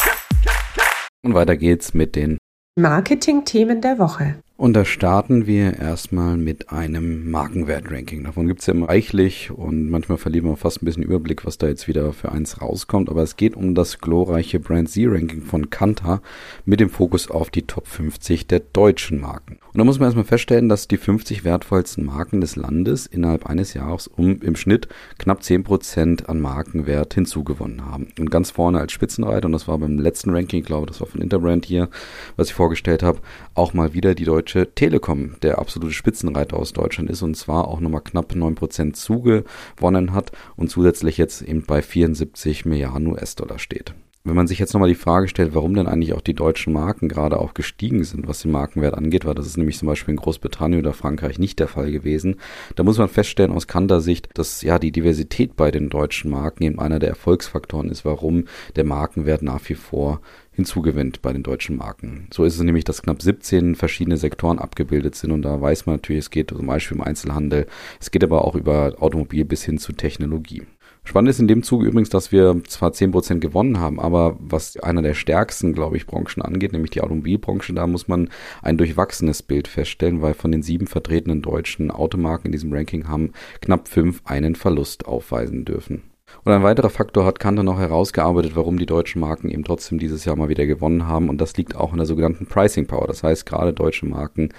Und 1.23 1.33
weiter 1.33 1.57
geht's 1.57 1.93
mit 1.93 2.15
den 2.15 2.38
Marketing-Themen 2.79 3.81
der 3.81 3.99
Woche. 3.99 4.35
Und 4.61 4.73
da 4.73 4.85
starten 4.85 5.47
wir 5.47 5.79
erstmal 5.79 6.37
mit 6.37 6.69
einem 6.69 7.31
Markenwert-Ranking. 7.31 8.25
Davon 8.25 8.45
gibt 8.45 8.59
es 8.59 8.67
ja 8.67 8.75
immer 8.75 8.89
reichlich 8.89 9.49
und 9.49 9.89
manchmal 9.89 10.19
verlieren 10.19 10.45
wir 10.45 10.55
fast 10.55 10.83
ein 10.83 10.85
bisschen 10.85 11.01
Überblick, 11.01 11.47
was 11.47 11.57
da 11.57 11.67
jetzt 11.67 11.87
wieder 11.87 12.13
für 12.13 12.31
eins 12.31 12.61
rauskommt. 12.61 13.09
Aber 13.09 13.23
es 13.23 13.37
geht 13.37 13.55
um 13.55 13.73
das 13.73 13.97
glorreiche 13.97 14.59
Brand 14.59 14.87
Z-Ranking 14.91 15.41
von 15.41 15.71
Kantar 15.71 16.21
mit 16.63 16.79
dem 16.79 16.91
Fokus 16.91 17.31
auf 17.31 17.49
die 17.49 17.63
Top 17.63 17.87
50 17.87 18.45
der 18.45 18.59
deutschen 18.59 19.19
Marken. 19.19 19.57
Und 19.73 19.79
da 19.79 19.83
muss 19.83 19.97
man 19.97 20.05
erstmal 20.09 20.25
feststellen, 20.25 20.69
dass 20.69 20.87
die 20.87 20.97
50 20.97 21.43
wertvollsten 21.43 22.05
Marken 22.05 22.39
des 22.39 22.55
Landes 22.55 23.07
innerhalb 23.07 23.47
eines 23.47 23.73
Jahres 23.73 24.05
um 24.05 24.41
im 24.41 24.55
Schnitt 24.55 24.87
knapp 25.17 25.39
10% 25.39 26.27
an 26.27 26.39
Markenwert 26.39 27.15
hinzugewonnen 27.15 27.83
haben. 27.83 28.09
Und 28.19 28.29
ganz 28.29 28.51
vorne 28.51 28.79
als 28.79 28.91
Spitzenreiter, 28.91 29.47
und 29.47 29.53
das 29.53 29.67
war 29.67 29.79
beim 29.79 29.97
letzten 29.97 30.29
Ranking, 30.29 30.59
ich 30.59 30.67
glaube, 30.67 30.85
das 30.85 30.99
war 30.99 31.07
von 31.07 31.19
Interbrand 31.21 31.65
hier, 31.65 31.89
was 32.35 32.49
ich 32.49 32.53
vorgestellt 32.53 33.01
habe, 33.01 33.21
auch 33.55 33.73
mal 33.73 33.95
wieder 33.95 34.13
die 34.13 34.25
deutsche 34.25 34.50
Deutsche 34.51 34.75
Telekom, 34.75 35.39
der 35.42 35.59
absolute 35.59 35.94
Spitzenreiter 35.94 36.57
aus 36.57 36.74
Deutschland 36.74 37.09
ist 37.09 37.21
und 37.21 37.38
zwar 37.38 37.69
auch 37.69 37.80
nochmal 37.80 38.01
knapp 38.01 38.33
9% 38.33 38.92
zugewonnen 38.92 40.12
hat 40.12 40.33
und 40.58 40.70
zusätzlich 40.70 41.17
jetzt 41.17 41.41
eben 41.41 41.65
bei 41.65 41.81
74 41.81 42.65
Milliarden 42.65 43.08
US-Dollar 43.08 43.60
steht. 43.60 43.93
Wenn 44.23 44.35
man 44.35 44.45
sich 44.45 44.59
jetzt 44.59 44.73
nochmal 44.73 44.89
die 44.89 44.95
Frage 44.95 45.27
stellt, 45.27 45.55
warum 45.55 45.73
denn 45.73 45.87
eigentlich 45.87 46.13
auch 46.13 46.21
die 46.21 46.35
deutschen 46.35 46.73
Marken 46.73 47.09
gerade 47.09 47.39
auch 47.39 47.55
gestiegen 47.55 48.03
sind, 48.03 48.27
was 48.27 48.43
den 48.43 48.51
Markenwert 48.51 48.93
angeht, 48.93 49.25
weil 49.25 49.33
das 49.33 49.47
ist 49.47 49.57
nämlich 49.57 49.79
zum 49.79 49.87
Beispiel 49.87 50.11
in 50.11 50.19
Großbritannien 50.19 50.79
oder 50.79 50.93
Frankreich 50.93 51.39
nicht 51.39 51.57
der 51.57 51.67
Fall 51.67 51.91
gewesen, 51.91 52.35
da 52.75 52.83
muss 52.83 52.99
man 52.99 53.09
feststellen 53.09 53.51
aus 53.51 53.65
Kanter-Sicht, 53.65 54.29
dass 54.35 54.61
ja 54.61 54.77
die 54.77 54.91
Diversität 54.91 55.55
bei 55.55 55.71
den 55.71 55.89
deutschen 55.89 56.29
Marken 56.29 56.63
eben 56.63 56.79
einer 56.79 56.99
der 56.99 57.09
Erfolgsfaktoren 57.09 57.89
ist, 57.89 58.05
warum 58.05 58.45
der 58.75 58.83
Markenwert 58.83 59.41
nach 59.41 59.67
wie 59.67 59.75
vor 59.75 60.21
hinzugewinnt 60.51 61.23
bei 61.23 61.33
den 61.33 61.41
deutschen 61.41 61.77
Marken. 61.77 62.27
So 62.31 62.43
ist 62.43 62.55
es 62.55 62.61
nämlich, 62.61 62.83
dass 62.83 63.01
knapp 63.01 63.23
17 63.23 63.73
verschiedene 63.73 64.17
Sektoren 64.17 64.59
abgebildet 64.59 65.15
sind 65.15 65.31
und 65.31 65.41
da 65.41 65.59
weiß 65.59 65.87
man 65.87 65.95
natürlich, 65.95 66.25
es 66.25 66.29
geht 66.29 66.51
zum 66.51 66.67
Beispiel 66.67 66.97
im 66.97 67.03
Einzelhandel, 67.03 67.65
es 67.99 68.11
geht 68.11 68.23
aber 68.23 68.45
auch 68.45 68.53
über 68.53 68.93
Automobil 68.99 69.45
bis 69.45 69.63
hin 69.63 69.79
zu 69.79 69.93
Technologie. 69.93 70.61
Spannend 71.03 71.29
ist 71.29 71.39
in 71.39 71.48
dem 71.48 71.63
Zuge 71.63 71.88
übrigens, 71.88 72.10
dass 72.10 72.31
wir 72.31 72.62
zwar 72.67 72.91
10% 72.91 73.39
gewonnen 73.39 73.79
haben, 73.79 74.00
aber 74.00 74.38
was 74.39 74.77
einer 74.77 75.01
der 75.01 75.15
stärksten, 75.15 75.74
glaube 75.74 75.98
ich, 75.98 76.05
Branchen 76.05 76.41
angeht, 76.41 76.74
nämlich 76.74 76.91
die 76.91 77.01
Automobilbranche, 77.01 77.74
da 77.74 77.88
muss 77.88 78.08
man 78.08 78.29
ein 78.62 78.77
durchwachsenes 78.77 79.41
Bild 79.41 79.67
feststellen, 79.67 80.22
weil 80.22 80.36
von 80.36 80.51
den 80.51 80.62
sieben 80.62 80.88
vertretenen 80.88 81.41
deutschen 81.41 81.89
Automarken 81.89 82.48
in 82.48 82.51
diesem 82.51 82.72
Ranking 82.72 83.08
haben 83.08 83.31
knapp 83.62 83.88
fünf 83.88 84.22
einen 84.25 84.55
Verlust 84.55 85.08
aufweisen 85.08 85.65
dürfen. 85.65 86.03
Und 86.43 86.51
ein 86.53 86.63
weiterer 86.63 86.89
Faktor 86.89 87.25
hat 87.25 87.39
Kanter 87.39 87.63
noch 87.63 87.79
herausgearbeitet, 87.79 88.55
warum 88.55 88.77
die 88.77 88.86
deutschen 88.86 89.20
Marken 89.20 89.50
eben 89.50 89.63
trotzdem 89.63 90.00
dieses 90.00 90.24
Jahr 90.24 90.36
mal 90.36 90.50
wieder 90.50 90.65
gewonnen 90.65 91.08
haben. 91.08 91.29
Und 91.29 91.39
das 91.41 91.58
liegt 91.58 91.75
auch 91.75 91.91
in 91.91 91.98
der 91.98 92.05
sogenannten 92.05 92.46
Pricing 92.46 92.88
Power. 92.88 93.08
Das 93.08 93.24
heißt, 93.24 93.46
gerade 93.46 93.74
deutsche 93.74 94.05
Marken 94.05 94.50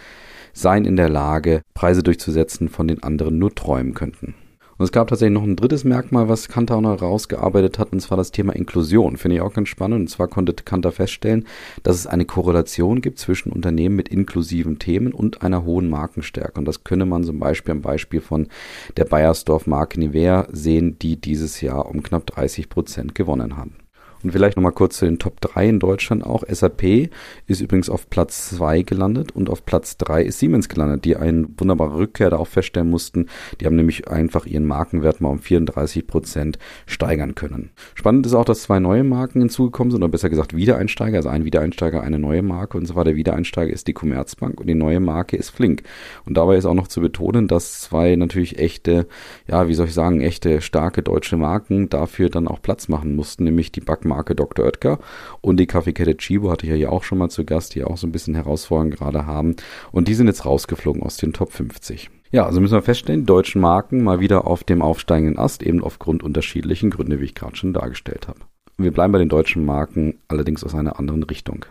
seien 0.52 0.84
in 0.84 0.96
der 0.96 1.08
Lage, 1.08 1.62
Preise 1.72 2.02
durchzusetzen, 2.02 2.68
von 2.68 2.88
den 2.88 3.02
anderen 3.02 3.38
nur 3.38 3.54
träumen 3.54 3.94
könnten. 3.94 4.34
Und 4.78 4.84
es 4.84 4.92
gab 4.92 5.08
tatsächlich 5.08 5.34
noch 5.34 5.42
ein 5.42 5.56
drittes 5.56 5.84
Merkmal, 5.84 6.28
was 6.28 6.48
Kanter 6.48 6.76
auch 6.76 6.80
noch 6.80 7.00
herausgearbeitet 7.00 7.78
hat, 7.78 7.92
und 7.92 8.00
zwar 8.00 8.16
das 8.16 8.32
Thema 8.32 8.54
Inklusion. 8.54 9.16
Finde 9.16 9.36
ich 9.36 9.42
auch 9.42 9.52
ganz 9.52 9.68
spannend. 9.68 10.00
Und 10.00 10.08
zwar 10.08 10.28
konnte 10.28 10.52
Kanter 10.54 10.92
feststellen, 10.92 11.46
dass 11.82 11.96
es 11.96 12.06
eine 12.06 12.24
Korrelation 12.24 13.00
gibt 13.00 13.18
zwischen 13.18 13.52
Unternehmen 13.52 13.96
mit 13.96 14.08
inklusiven 14.08 14.78
Themen 14.78 15.12
und 15.12 15.42
einer 15.42 15.64
hohen 15.64 15.88
Markenstärke. 15.88 16.58
Und 16.58 16.64
das 16.66 16.84
könne 16.84 17.06
man 17.06 17.24
zum 17.24 17.38
Beispiel 17.38 17.72
am 17.72 17.82
Beispiel 17.82 18.20
von 18.20 18.48
der 18.96 19.04
Bayersdorf 19.04 19.66
Marke 19.66 20.00
Nivea 20.00 20.46
sehen, 20.52 20.98
die 20.98 21.20
dieses 21.20 21.60
Jahr 21.60 21.86
um 21.86 22.02
knapp 22.02 22.26
30 22.26 22.68
Prozent 22.68 23.14
gewonnen 23.14 23.56
haben. 23.56 23.81
Und 24.22 24.32
vielleicht 24.32 24.56
nochmal 24.56 24.72
kurz 24.72 24.98
zu 24.98 25.04
den 25.04 25.18
Top 25.18 25.40
3 25.40 25.68
in 25.68 25.78
Deutschland 25.80 26.24
auch. 26.24 26.44
SAP 26.48 27.10
ist 27.46 27.60
übrigens 27.60 27.90
auf 27.90 28.08
Platz 28.08 28.50
2 28.50 28.82
gelandet 28.82 29.32
und 29.32 29.50
auf 29.50 29.64
Platz 29.64 29.96
3 29.96 30.22
ist 30.22 30.38
Siemens 30.38 30.68
gelandet, 30.68 31.04
die 31.04 31.16
eine 31.16 31.48
wunderbare 31.56 31.96
Rückkehr 31.96 32.30
da 32.30 32.36
auch 32.36 32.46
feststellen 32.46 32.90
mussten. 32.90 33.26
Die 33.60 33.66
haben 33.66 33.76
nämlich 33.76 34.08
einfach 34.08 34.46
ihren 34.46 34.66
Markenwert 34.66 35.20
mal 35.20 35.30
um 35.30 35.38
34 35.38 36.06
Prozent 36.06 36.58
steigern 36.86 37.34
können. 37.34 37.70
Spannend 37.94 38.26
ist 38.26 38.34
auch, 38.34 38.44
dass 38.44 38.62
zwei 38.62 38.78
neue 38.78 39.04
Marken 39.04 39.40
hinzugekommen 39.40 39.90
sind, 39.90 40.02
oder 40.02 40.10
besser 40.10 40.30
gesagt 40.30 40.56
Wiedereinsteiger, 40.56 41.16
also 41.16 41.28
ein 41.28 41.44
Wiedereinsteiger, 41.44 42.02
eine 42.02 42.18
neue 42.18 42.42
Marke. 42.42 42.78
Und 42.78 42.86
zwar 42.86 43.04
der 43.04 43.16
Wiedereinsteiger 43.16 43.72
ist 43.72 43.88
die 43.88 43.92
Commerzbank 43.92 44.60
und 44.60 44.66
die 44.66 44.74
neue 44.74 45.00
Marke 45.00 45.36
ist 45.36 45.50
Flink. 45.50 45.82
Und 46.24 46.36
dabei 46.36 46.56
ist 46.56 46.66
auch 46.66 46.74
noch 46.74 46.88
zu 46.88 47.00
betonen, 47.00 47.48
dass 47.48 47.80
zwei 47.80 48.16
natürlich 48.16 48.58
echte, 48.58 49.06
ja, 49.48 49.68
wie 49.68 49.74
soll 49.74 49.86
ich 49.86 49.94
sagen, 49.94 50.20
echte 50.20 50.60
starke 50.60 51.02
deutsche 51.02 51.36
Marken 51.36 51.88
dafür 51.88 52.28
dann 52.30 52.48
auch 52.48 52.62
Platz 52.62 52.88
machen 52.88 53.16
mussten, 53.16 53.44
nämlich 53.44 53.72
die 53.72 53.80
Backmarke 53.80 54.11
Dr. 54.34 54.64
Oetker 54.64 54.98
und 55.40 55.58
die 55.58 55.66
Kaffeekette 55.66 56.16
Chibo 56.16 56.50
hatte 56.50 56.66
ich 56.66 56.70
ja 56.70 56.76
hier 56.76 56.92
auch 56.92 57.04
schon 57.04 57.18
mal 57.18 57.28
zu 57.28 57.44
Gast, 57.44 57.74
die 57.74 57.84
auch 57.84 57.96
so 57.96 58.06
ein 58.06 58.12
bisschen 58.12 58.34
Herausforderungen 58.34 58.92
gerade 58.92 59.26
haben. 59.26 59.56
Und 59.90 60.08
die 60.08 60.14
sind 60.14 60.26
jetzt 60.26 60.44
rausgeflogen 60.44 61.02
aus 61.02 61.16
den 61.16 61.32
Top 61.32 61.52
50. 61.52 62.10
Ja, 62.30 62.46
also 62.46 62.60
müssen 62.60 62.74
wir 62.74 62.82
feststellen, 62.82 63.20
die 63.20 63.26
deutschen 63.26 63.60
Marken 63.60 64.02
mal 64.02 64.20
wieder 64.20 64.46
auf 64.46 64.64
dem 64.64 64.80
aufsteigenden 64.80 65.38
Ast, 65.38 65.62
eben 65.62 65.84
aufgrund 65.84 66.22
unterschiedlichen 66.22 66.90
Gründe, 66.90 67.20
wie 67.20 67.26
ich 67.26 67.34
gerade 67.34 67.56
schon 67.56 67.74
dargestellt 67.74 68.28
habe. 68.28 68.40
Wir 68.78 68.90
bleiben 68.90 69.12
bei 69.12 69.18
den 69.18 69.28
deutschen 69.28 69.66
Marken 69.66 70.18
allerdings 70.28 70.64
aus 70.64 70.74
einer 70.74 70.98
anderen 70.98 71.22
Richtung. 71.24 71.66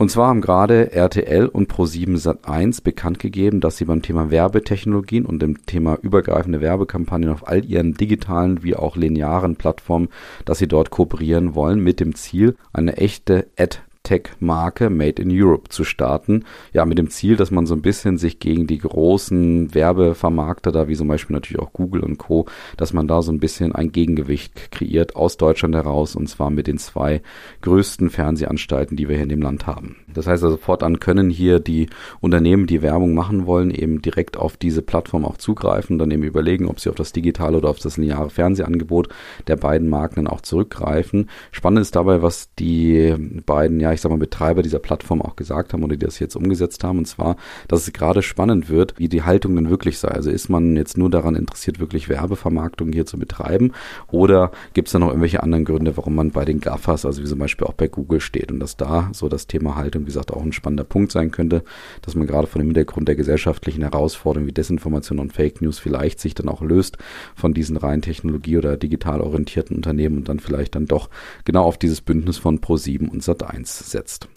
Und 0.00 0.12
zwar 0.12 0.28
haben 0.28 0.40
gerade 0.40 0.92
RTL 0.92 1.46
und 1.46 1.72
Pro7 1.72 2.22
Sat1 2.22 2.84
bekannt 2.84 3.18
gegeben, 3.18 3.60
dass 3.60 3.78
sie 3.78 3.84
beim 3.84 4.00
Thema 4.00 4.30
Werbetechnologien 4.30 5.26
und 5.26 5.42
dem 5.42 5.66
Thema 5.66 5.98
übergreifende 6.00 6.60
Werbekampagnen 6.60 7.30
auf 7.30 7.48
all 7.48 7.64
ihren 7.64 7.94
digitalen 7.94 8.62
wie 8.62 8.76
auch 8.76 8.94
linearen 8.94 9.56
Plattformen, 9.56 10.08
dass 10.44 10.58
sie 10.58 10.68
dort 10.68 10.90
kooperieren 10.90 11.56
wollen 11.56 11.80
mit 11.80 11.98
dem 11.98 12.14
Ziel, 12.14 12.54
eine 12.72 12.96
echte 12.96 13.48
Ad 13.58 13.78
Tech-Marke 14.08 14.88
Made 14.88 15.20
in 15.20 15.28
Europe 15.30 15.68
zu 15.68 15.84
starten. 15.84 16.44
Ja, 16.72 16.86
mit 16.86 16.96
dem 16.96 17.10
Ziel, 17.10 17.36
dass 17.36 17.50
man 17.50 17.66
so 17.66 17.74
ein 17.74 17.82
bisschen 17.82 18.16
sich 18.16 18.38
gegen 18.38 18.66
die 18.66 18.78
großen 18.78 19.74
Werbevermarkter 19.74 20.72
da, 20.72 20.88
wie 20.88 20.96
zum 20.96 21.08
Beispiel 21.08 21.34
natürlich 21.34 21.60
auch 21.60 21.74
Google 21.74 22.00
und 22.00 22.16
Co., 22.16 22.46
dass 22.78 22.94
man 22.94 23.06
da 23.06 23.20
so 23.20 23.30
ein 23.30 23.38
bisschen 23.38 23.74
ein 23.74 23.92
Gegengewicht 23.92 24.72
kreiert 24.72 25.14
aus 25.14 25.36
Deutschland 25.36 25.74
heraus 25.74 26.16
und 26.16 26.26
zwar 26.26 26.48
mit 26.48 26.68
den 26.68 26.78
zwei 26.78 27.20
größten 27.60 28.08
Fernsehanstalten, 28.08 28.96
die 28.96 29.08
wir 29.08 29.16
hier 29.16 29.24
in 29.24 29.28
dem 29.28 29.42
Land 29.42 29.66
haben. 29.66 29.96
Das 30.14 30.26
heißt 30.26 30.42
also 30.42 30.56
fortan 30.56 31.00
können 31.00 31.28
hier 31.28 31.60
die 31.60 31.90
Unternehmen, 32.20 32.66
die 32.66 32.80
Werbung 32.80 33.12
machen 33.12 33.44
wollen, 33.44 33.70
eben 33.70 34.00
direkt 34.00 34.38
auf 34.38 34.56
diese 34.56 34.80
Plattform 34.80 35.26
auch 35.26 35.36
zugreifen, 35.36 35.98
dann 35.98 36.10
eben 36.10 36.22
überlegen, 36.22 36.66
ob 36.66 36.80
sie 36.80 36.88
auf 36.88 36.96
das 36.96 37.12
digitale 37.12 37.58
oder 37.58 37.68
auf 37.68 37.78
das 37.78 37.98
lineare 37.98 38.30
Fernsehangebot 38.30 39.08
der 39.48 39.56
beiden 39.56 39.90
Marken 39.90 40.16
dann 40.16 40.28
auch 40.28 40.40
zurückgreifen. 40.40 41.28
Spannend 41.52 41.82
ist 41.82 41.94
dabei, 41.94 42.22
was 42.22 42.54
die 42.58 43.14
beiden, 43.44 43.80
ja, 43.80 43.92
ich 43.98 44.02
sag 44.02 44.10
mal, 44.10 44.18
Betreiber 44.18 44.62
dieser 44.62 44.78
Plattform 44.78 45.20
auch 45.20 45.36
gesagt 45.36 45.72
haben 45.72 45.82
oder 45.82 45.96
die 45.96 46.06
das 46.06 46.18
jetzt 46.18 46.36
umgesetzt 46.36 46.84
haben. 46.84 46.98
Und 46.98 47.06
zwar, 47.06 47.36
dass 47.66 47.82
es 47.82 47.92
gerade 47.92 48.22
spannend 48.22 48.68
wird, 48.68 48.98
wie 48.98 49.08
die 49.08 49.22
Haltung 49.22 49.56
denn 49.56 49.70
wirklich 49.70 49.98
sei. 49.98 50.08
Also 50.08 50.30
ist 50.30 50.48
man 50.48 50.76
jetzt 50.76 50.96
nur 50.96 51.10
daran 51.10 51.34
interessiert, 51.34 51.80
wirklich 51.80 52.08
Werbevermarktung 52.08 52.92
hier 52.92 53.06
zu 53.06 53.18
betreiben? 53.18 53.72
Oder 54.10 54.52
gibt 54.72 54.88
es 54.88 54.92
da 54.92 54.98
noch 54.98 55.08
irgendwelche 55.08 55.42
anderen 55.42 55.64
Gründe, 55.64 55.96
warum 55.96 56.14
man 56.14 56.30
bei 56.30 56.44
den 56.44 56.60
GAFAs, 56.60 57.04
also 57.04 57.22
wie 57.22 57.26
zum 57.26 57.38
Beispiel 57.38 57.66
auch 57.66 57.72
bei 57.72 57.88
Google 57.88 58.20
steht 58.20 58.52
und 58.52 58.60
dass 58.60 58.76
da 58.76 59.10
so 59.12 59.28
das 59.28 59.46
Thema 59.46 59.74
Haltung, 59.74 60.02
wie 60.02 60.06
gesagt, 60.06 60.32
auch 60.32 60.42
ein 60.42 60.52
spannender 60.52 60.84
Punkt 60.84 61.10
sein 61.10 61.30
könnte, 61.30 61.64
dass 62.02 62.14
man 62.14 62.26
gerade 62.26 62.46
von 62.46 62.60
dem 62.60 62.68
Hintergrund 62.68 63.08
der 63.08 63.16
gesellschaftlichen 63.16 63.82
Herausforderungen 63.82 64.48
wie 64.48 64.52
Desinformation 64.52 65.18
und 65.18 65.32
Fake 65.32 65.60
News 65.60 65.78
vielleicht 65.78 66.20
sich 66.20 66.34
dann 66.34 66.48
auch 66.48 66.62
löst 66.62 66.98
von 67.34 67.52
diesen 67.52 67.76
rein 67.76 68.02
technologie- 68.02 68.58
oder 68.58 68.76
digital 68.76 69.20
orientierten 69.20 69.76
Unternehmen 69.76 70.18
und 70.18 70.28
dann 70.28 70.38
vielleicht 70.38 70.76
dann 70.76 70.86
doch 70.86 71.10
genau 71.44 71.64
auf 71.64 71.78
dieses 71.78 72.00
Bündnis 72.00 72.38
von 72.38 72.60
Pro7 72.60 73.08
und 73.08 73.22
Sat1 73.22 73.87
setzt. 73.90 74.28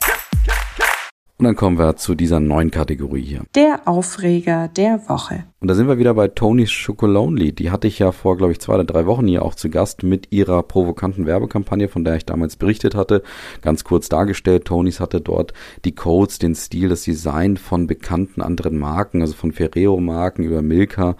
Und 1.41 1.45
dann 1.45 1.55
kommen 1.55 1.79
wir 1.79 1.95
zu 1.95 2.13
dieser 2.13 2.39
neuen 2.39 2.69
Kategorie 2.69 3.23
hier. 3.23 3.41
Der 3.55 3.87
Aufreger 3.87 4.67
der 4.67 5.01
Woche. 5.09 5.45
Und 5.59 5.69
da 5.69 5.73
sind 5.73 5.87
wir 5.87 5.97
wieder 5.97 6.13
bei 6.13 6.27
Tonys 6.27 6.71
Chocolonely. 6.71 7.51
Die 7.51 7.71
hatte 7.71 7.87
ich 7.87 7.97
ja 7.97 8.11
vor, 8.11 8.37
glaube 8.37 8.51
ich, 8.51 8.59
zwei 8.59 8.75
oder 8.75 8.83
drei 8.83 9.07
Wochen 9.07 9.25
hier 9.25 9.43
auch 9.43 9.55
zu 9.55 9.71
Gast 9.71 10.03
mit 10.03 10.31
ihrer 10.31 10.61
provokanten 10.61 11.25
Werbekampagne, 11.25 11.87
von 11.87 12.03
der 12.03 12.15
ich 12.15 12.27
damals 12.27 12.57
berichtet 12.57 12.93
hatte. 12.93 13.23
Ganz 13.63 13.83
kurz 13.83 14.07
dargestellt, 14.07 14.65
Tonys 14.65 14.99
hatte 14.99 15.19
dort 15.19 15.53
die 15.83 15.95
Codes, 15.95 16.37
den 16.37 16.53
Stil, 16.53 16.89
das 16.89 17.01
Design 17.01 17.57
von 17.57 17.87
bekannten 17.87 18.43
anderen 18.43 18.77
Marken, 18.77 19.21
also 19.21 19.33
von 19.33 19.51
Ferrero-Marken 19.51 20.43
über 20.43 20.61
Milka 20.61 21.15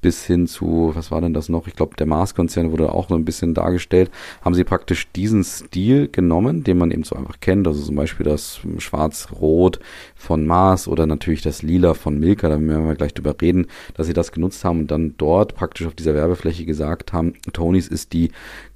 bis 0.00 0.24
hin 0.24 0.46
zu, 0.46 0.92
was 0.94 1.10
war 1.10 1.20
denn 1.20 1.34
das 1.34 1.48
noch? 1.48 1.66
Ich 1.66 1.74
glaube, 1.74 1.96
der 1.96 2.06
Mars-Konzern 2.06 2.70
wurde 2.70 2.92
auch 2.92 3.08
so 3.08 3.14
ein 3.14 3.24
bisschen 3.24 3.54
dargestellt. 3.54 4.10
Haben 4.42 4.54
sie 4.54 4.64
praktisch 4.64 5.10
diesen 5.12 5.42
Stil 5.44 6.08
genommen, 6.08 6.64
den 6.64 6.78
man 6.78 6.90
eben 6.90 7.04
so 7.04 7.16
einfach 7.16 7.40
kennt, 7.40 7.66
also 7.66 7.82
zum 7.82 7.96
Beispiel 7.96 8.24
das 8.24 8.60
Schwarz-Rot 8.78 9.80
von 10.14 10.46
Mars 10.46 10.88
oder 10.88 11.06
natürlich 11.06 11.42
das 11.42 11.62
Lila 11.62 11.94
von 11.94 12.18
Milka, 12.18 12.48
da 12.48 12.60
werden 12.60 12.86
wir 12.86 12.94
gleich 12.94 13.14
drüber 13.14 13.34
reden, 13.40 13.66
dass 13.94 14.06
sie 14.06 14.12
das 14.12 14.32
genutzt 14.32 14.64
haben 14.64 14.80
und 14.80 14.90
dann 14.90 15.14
dort 15.18 15.54
praktisch 15.54 15.86
auf 15.86 15.94
dieser 15.94 16.14
Werbefläche 16.14 16.64
gesagt 16.64 17.12
haben, 17.12 17.34
Tonys 17.52 17.88
ist 17.88 18.12
die 18.12 18.30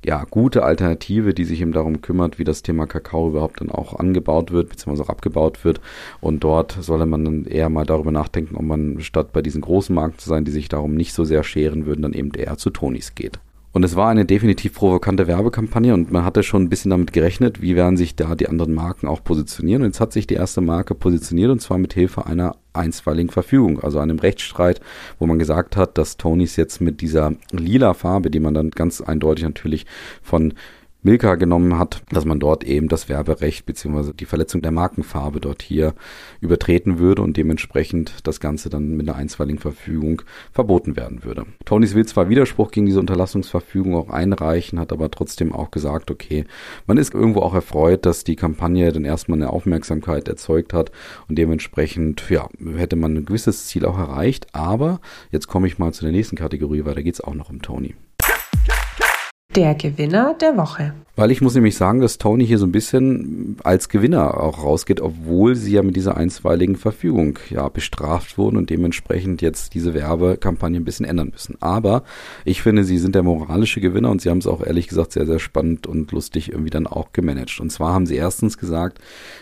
ja, 0.04 0.24
gute 0.28 0.64
Alternative, 0.64 1.32
die 1.34 1.44
sich 1.44 1.60
eben 1.60 1.72
darum 1.72 2.00
kümmert, 2.00 2.38
wie 2.38 2.44
das 2.44 2.62
Thema 2.62 2.86
Kakao 2.86 3.28
überhaupt 3.28 3.60
dann 3.60 3.70
auch 3.70 3.94
angebaut 3.98 4.50
wird, 4.50 4.68
beziehungsweise 4.68 5.04
auch 5.04 5.12
abgebaut 5.12 5.64
wird. 5.64 5.80
Und 6.20 6.42
dort 6.42 6.76
solle 6.80 7.06
man 7.06 7.24
dann 7.24 7.44
eher 7.44 7.68
mal 7.68 7.86
darüber 7.86 8.10
nachdenken, 8.10 8.56
ob 8.56 8.62
man 8.62 9.00
statt 9.00 9.32
bei 9.32 9.42
diesen 9.42 9.60
großen 9.60 9.94
Marken 9.94 10.18
zu 10.18 10.28
sein, 10.28 10.44
die 10.44 10.50
sich 10.50 10.68
darum 10.68 10.94
nicht 10.94 11.12
so 11.14 11.24
sehr 11.24 11.44
scheren 11.44 11.86
würden, 11.86 12.02
dann 12.02 12.14
eben 12.14 12.32
eher 12.34 12.56
zu 12.56 12.70
Tonys 12.70 13.14
geht. 13.14 13.38
Und 13.72 13.84
es 13.84 13.96
war 13.96 14.10
eine 14.10 14.26
definitiv 14.26 14.74
provokante 14.74 15.26
Werbekampagne 15.26 15.94
und 15.94 16.12
man 16.12 16.26
hatte 16.26 16.42
schon 16.42 16.62
ein 16.62 16.68
bisschen 16.68 16.90
damit 16.90 17.14
gerechnet, 17.14 17.62
wie 17.62 17.74
werden 17.74 17.96
sich 17.96 18.14
da 18.14 18.34
die 18.34 18.48
anderen 18.48 18.74
Marken 18.74 19.08
auch 19.08 19.24
positionieren. 19.24 19.82
Und 19.82 19.88
jetzt 19.88 20.00
hat 20.00 20.12
sich 20.12 20.26
die 20.26 20.34
erste 20.34 20.60
Marke 20.60 20.94
positioniert 20.94 21.50
und 21.50 21.60
zwar 21.60 21.78
mit 21.78 21.94
Hilfe 21.94 22.26
einer 22.26 22.54
einstweiligen 22.74 23.30
Verfügung, 23.30 23.80
also 23.80 23.98
einem 23.98 24.18
Rechtsstreit, 24.18 24.80
wo 25.18 25.26
man 25.26 25.38
gesagt 25.38 25.76
hat, 25.76 25.96
dass 25.96 26.18
Tonys 26.18 26.56
jetzt 26.56 26.82
mit 26.82 27.00
dieser 27.00 27.32
lila 27.50 27.94
Farbe, 27.94 28.30
die 28.30 28.40
man 28.40 28.52
dann 28.52 28.70
ganz 28.70 29.00
eindeutig 29.00 29.44
natürlich 29.44 29.86
von 30.22 30.52
Milka 31.04 31.34
genommen 31.34 31.78
hat, 31.78 32.02
dass 32.10 32.24
man 32.24 32.38
dort 32.38 32.62
eben 32.62 32.88
das 32.88 33.08
Werberecht 33.08 33.66
beziehungsweise 33.66 34.14
die 34.14 34.24
Verletzung 34.24 34.62
der 34.62 34.70
Markenfarbe 34.70 35.40
dort 35.40 35.60
hier 35.60 35.94
übertreten 36.40 37.00
würde 37.00 37.22
und 37.22 37.36
dementsprechend 37.36 38.26
das 38.26 38.38
Ganze 38.38 38.70
dann 38.70 38.96
mit 38.96 39.08
einer 39.08 39.18
einstweiligen 39.18 39.58
Verfügung 39.58 40.22
verboten 40.52 40.96
werden 40.96 41.24
würde. 41.24 41.46
Tonys 41.64 41.94
will 41.94 42.06
zwar 42.06 42.28
Widerspruch 42.28 42.70
gegen 42.70 42.86
diese 42.86 43.00
Unterlassungsverfügung 43.00 43.96
auch 43.96 44.10
einreichen, 44.10 44.78
hat 44.78 44.92
aber 44.92 45.10
trotzdem 45.10 45.52
auch 45.52 45.72
gesagt, 45.72 46.10
okay, 46.10 46.44
man 46.86 46.98
ist 46.98 47.14
irgendwo 47.14 47.40
auch 47.40 47.54
erfreut, 47.54 48.06
dass 48.06 48.22
die 48.22 48.36
Kampagne 48.36 48.92
dann 48.92 49.04
erstmal 49.04 49.38
eine 49.38 49.50
Aufmerksamkeit 49.50 50.28
erzeugt 50.28 50.72
hat 50.72 50.92
und 51.28 51.36
dementsprechend, 51.36 52.30
ja, 52.30 52.48
hätte 52.76 52.94
man 52.94 53.16
ein 53.16 53.24
gewisses 53.24 53.66
Ziel 53.66 53.86
auch 53.86 53.98
erreicht, 53.98 54.46
aber 54.52 55.00
jetzt 55.32 55.48
komme 55.48 55.66
ich 55.66 55.78
mal 55.78 55.92
zu 55.92 56.04
der 56.04 56.12
nächsten 56.12 56.36
Kategorie, 56.36 56.84
weil 56.84 56.94
da 56.94 57.02
geht 57.02 57.14
es 57.14 57.20
auch 57.20 57.34
noch 57.34 57.50
um 57.50 57.60
Tony. 57.60 57.94
Der 59.54 59.74
Gewinner 59.74 60.34
der 60.40 60.56
Woche. 60.56 60.94
Weil 61.14 61.30
ich 61.30 61.42
muss 61.42 61.54
nämlich 61.54 61.76
sagen, 61.76 62.00
dass 62.00 62.16
Tony 62.16 62.46
hier 62.46 62.56
so 62.56 62.64
ein 62.64 62.72
bisschen 62.72 63.58
als 63.62 63.90
Gewinner 63.90 64.40
auch 64.40 64.64
rausgeht, 64.64 65.02
obwohl 65.02 65.56
sie 65.56 65.72
ja 65.72 65.82
mit 65.82 65.94
dieser 65.94 66.16
einstweiligen 66.16 66.74
Verfügung 66.74 67.38
ja 67.50 67.68
bestraft 67.68 68.38
wurden 68.38 68.56
und 68.56 68.70
dementsprechend 68.70 69.42
jetzt 69.42 69.74
diese 69.74 69.92
Werbekampagne 69.92 70.80
ein 70.80 70.86
bisschen 70.86 71.04
ändern 71.04 71.28
müssen. 71.30 71.58
Aber 71.60 72.02
ich 72.46 72.62
finde, 72.62 72.84
sie 72.84 72.96
sind 72.96 73.14
der 73.14 73.24
moralische 73.24 73.82
Gewinner 73.82 74.10
und 74.10 74.22
sie 74.22 74.30
haben 74.30 74.38
es 74.38 74.46
auch 74.46 74.64
ehrlich 74.64 74.88
gesagt 74.88 75.12
sehr, 75.12 75.26
sehr 75.26 75.38
spannend 75.38 75.86
und 75.86 76.12
lustig 76.12 76.50
irgendwie 76.50 76.70
dann 76.70 76.86
auch 76.86 77.12
gemanagt. 77.12 77.60
Und 77.60 77.68
zwar 77.68 77.92
haben 77.92 78.06
sie 78.06 78.16
erstens 78.16 78.56
gesagt, 78.56 78.98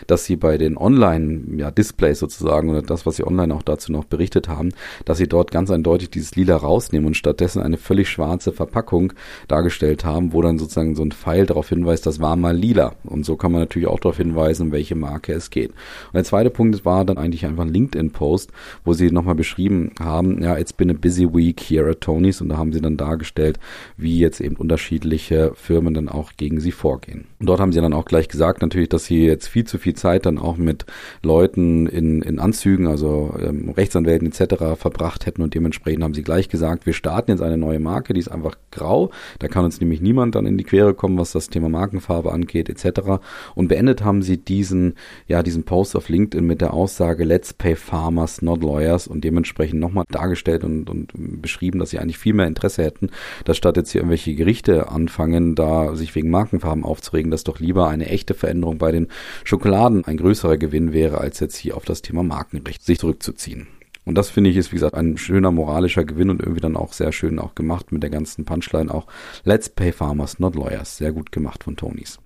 dass 0.07 0.25
sie 0.25 0.35
bei 0.35 0.57
den 0.57 0.75
Online-Displays 0.77 2.17
ja, 2.17 2.27
sozusagen 2.27 2.69
oder 2.69 2.81
das, 2.81 3.05
was 3.05 3.15
sie 3.15 3.25
online 3.25 3.55
auch 3.55 3.63
dazu 3.63 3.93
noch 3.93 4.03
berichtet 4.03 4.49
haben, 4.49 4.73
dass 5.05 5.19
sie 5.19 5.27
dort 5.29 5.51
ganz 5.51 5.71
eindeutig 5.71 6.09
dieses 6.09 6.35
Lila 6.35 6.57
rausnehmen 6.57 7.07
und 7.07 7.15
stattdessen 7.15 7.61
eine 7.61 7.77
völlig 7.77 8.09
schwarze 8.09 8.51
Verpackung 8.51 9.13
dargestellt 9.47 10.00
haben, 10.05 10.33
wo 10.33 10.41
dann 10.41 10.59
sozusagen 10.59 10.95
so 10.95 11.03
ein 11.03 11.11
Pfeil 11.11 11.45
darauf 11.45 11.69
hinweist, 11.69 12.05
das 12.05 12.19
war 12.19 12.35
mal 12.35 12.55
lila. 12.55 12.95
Und 13.03 13.25
so 13.25 13.35
kann 13.35 13.51
man 13.51 13.61
natürlich 13.61 13.87
auch 13.87 13.99
darauf 13.99 14.17
hinweisen, 14.17 14.71
welche 14.71 14.95
Marke 14.95 15.33
es 15.33 15.49
geht. 15.49 15.69
Und 15.69 16.15
der 16.15 16.23
zweite 16.23 16.49
Punkt 16.49 16.85
war 16.85 17.05
dann 17.05 17.17
eigentlich 17.17 17.45
einfach 17.45 17.63
ein 17.63 17.73
LinkedIn-Post, 17.73 18.51
wo 18.83 18.93
sie 18.93 19.11
nochmal 19.11 19.35
beschrieben 19.35 19.91
haben, 19.99 20.41
ja, 20.43 20.57
it's 20.57 20.73
been 20.73 20.91
a 20.91 20.93
busy 20.93 21.27
week 21.33 21.59
here 21.61 21.89
at 21.89 22.01
Tony's. 22.01 22.41
Und 22.41 22.49
da 22.49 22.57
haben 22.57 22.73
sie 22.73 22.81
dann 22.81 22.97
dargestellt, 22.97 23.59
wie 23.97 24.19
jetzt 24.19 24.41
eben 24.41 24.55
unterschiedliche 24.55 25.53
Firmen 25.55 25.93
dann 25.93 26.09
auch 26.09 26.33
gegen 26.37 26.59
sie 26.59 26.71
vorgehen. 26.71 27.30
Und 27.41 27.47
dort 27.47 27.59
haben 27.59 27.73
sie 27.73 27.81
dann 27.81 27.93
auch 27.93 28.05
gleich 28.05 28.27
gesagt, 28.27 28.61
natürlich, 28.61 28.89
dass 28.89 29.05
sie 29.05 29.25
jetzt 29.25 29.47
viel 29.47 29.65
zu 29.65 29.79
viel 29.79 29.95
Zeit 29.95 30.27
dann 30.27 30.37
auch 30.37 30.57
mit 30.57 30.85
Leuten 31.23 31.87
in, 31.87 32.21
in 32.21 32.37
Anzügen, 32.37 32.85
also 32.85 33.33
ähm, 33.41 33.69
Rechtsanwälten 33.71 34.27
etc. 34.27 34.79
verbracht 34.79 35.25
hätten 35.25 35.41
und 35.41 35.55
dementsprechend 35.55 36.03
haben 36.03 36.13
sie 36.13 36.21
gleich 36.21 36.49
gesagt, 36.49 36.85
wir 36.85 36.93
starten 36.93 37.31
jetzt 37.31 37.41
eine 37.41 37.57
neue 37.57 37.79
Marke, 37.79 38.13
die 38.13 38.19
ist 38.19 38.27
einfach 38.27 38.57
grau, 38.69 39.09
da 39.39 39.47
kann 39.47 39.65
uns 39.65 39.79
nämlich 39.81 40.01
niemand 40.01 40.35
dann 40.35 40.45
in 40.45 40.59
die 40.59 40.63
Quere 40.63 40.93
kommen, 40.93 41.17
was 41.17 41.31
das 41.31 41.49
Thema 41.49 41.67
Markenfarbe 41.67 42.31
angeht 42.31 42.69
etc. 42.69 43.23
Und 43.55 43.69
beendet 43.69 44.03
haben 44.03 44.21
sie 44.21 44.37
diesen, 44.37 44.93
ja, 45.27 45.41
diesen 45.41 45.63
Post 45.63 45.95
auf 45.95 46.09
LinkedIn 46.09 46.45
mit 46.45 46.61
der 46.61 46.75
Aussage, 46.75 47.23
let's 47.23 47.55
pay 47.55 47.75
farmers, 47.75 48.43
not 48.43 48.61
lawyers 48.61 49.07
und 49.07 49.23
dementsprechend 49.23 49.79
nochmal 49.79 50.05
dargestellt 50.11 50.63
und, 50.63 50.91
und 50.91 51.41
beschrieben, 51.41 51.79
dass 51.79 51.89
sie 51.89 51.97
eigentlich 51.97 52.19
viel 52.19 52.35
mehr 52.35 52.45
Interesse 52.45 52.83
hätten, 52.83 53.09
dass 53.45 53.57
statt 53.57 53.77
jetzt 53.77 53.91
hier 53.91 54.01
irgendwelche 54.01 54.35
Gerichte 54.35 54.89
anfangen, 54.89 55.55
da 55.55 55.95
sich 55.95 56.13
wegen 56.13 56.29
Markenfarben 56.29 56.83
aufzuregen, 56.83 57.30
dass 57.31 57.43
doch 57.43 57.59
lieber 57.59 57.87
eine 57.87 58.07
echte 58.07 58.33
Veränderung 58.33 58.77
bei 58.77 58.91
den 58.91 59.07
Schokoladen 59.43 60.05
ein 60.05 60.17
größerer 60.17 60.57
Gewinn 60.57 60.93
wäre, 60.93 61.19
als 61.19 61.39
jetzt 61.39 61.55
hier 61.55 61.75
auf 61.77 61.85
das 61.85 62.01
Thema 62.01 62.23
Markenrecht 62.23 62.83
sich 62.83 62.99
zurückzuziehen. 62.99 63.67
Und 64.03 64.15
das 64.15 64.29
finde 64.29 64.49
ich 64.49 64.57
ist, 64.57 64.71
wie 64.71 64.77
gesagt, 64.77 64.95
ein 64.95 65.17
schöner 65.17 65.51
moralischer 65.51 66.03
Gewinn 66.03 66.29
und 66.29 66.41
irgendwie 66.41 66.61
dann 66.61 66.75
auch 66.75 66.93
sehr 66.93 67.11
schön 67.11 67.39
auch 67.39 67.55
gemacht 67.55 67.91
mit 67.91 68.01
der 68.01 68.09
ganzen 68.09 68.45
Punchline 68.45 68.93
auch. 68.93 69.05
Let's 69.43 69.69
pay 69.69 69.91
farmers, 69.91 70.39
not 70.39 70.55
lawyers. 70.55 70.97
Sehr 70.97 71.11
gut 71.11 71.31
gemacht 71.31 71.63
von 71.63 71.75
Tonys. 71.75 72.19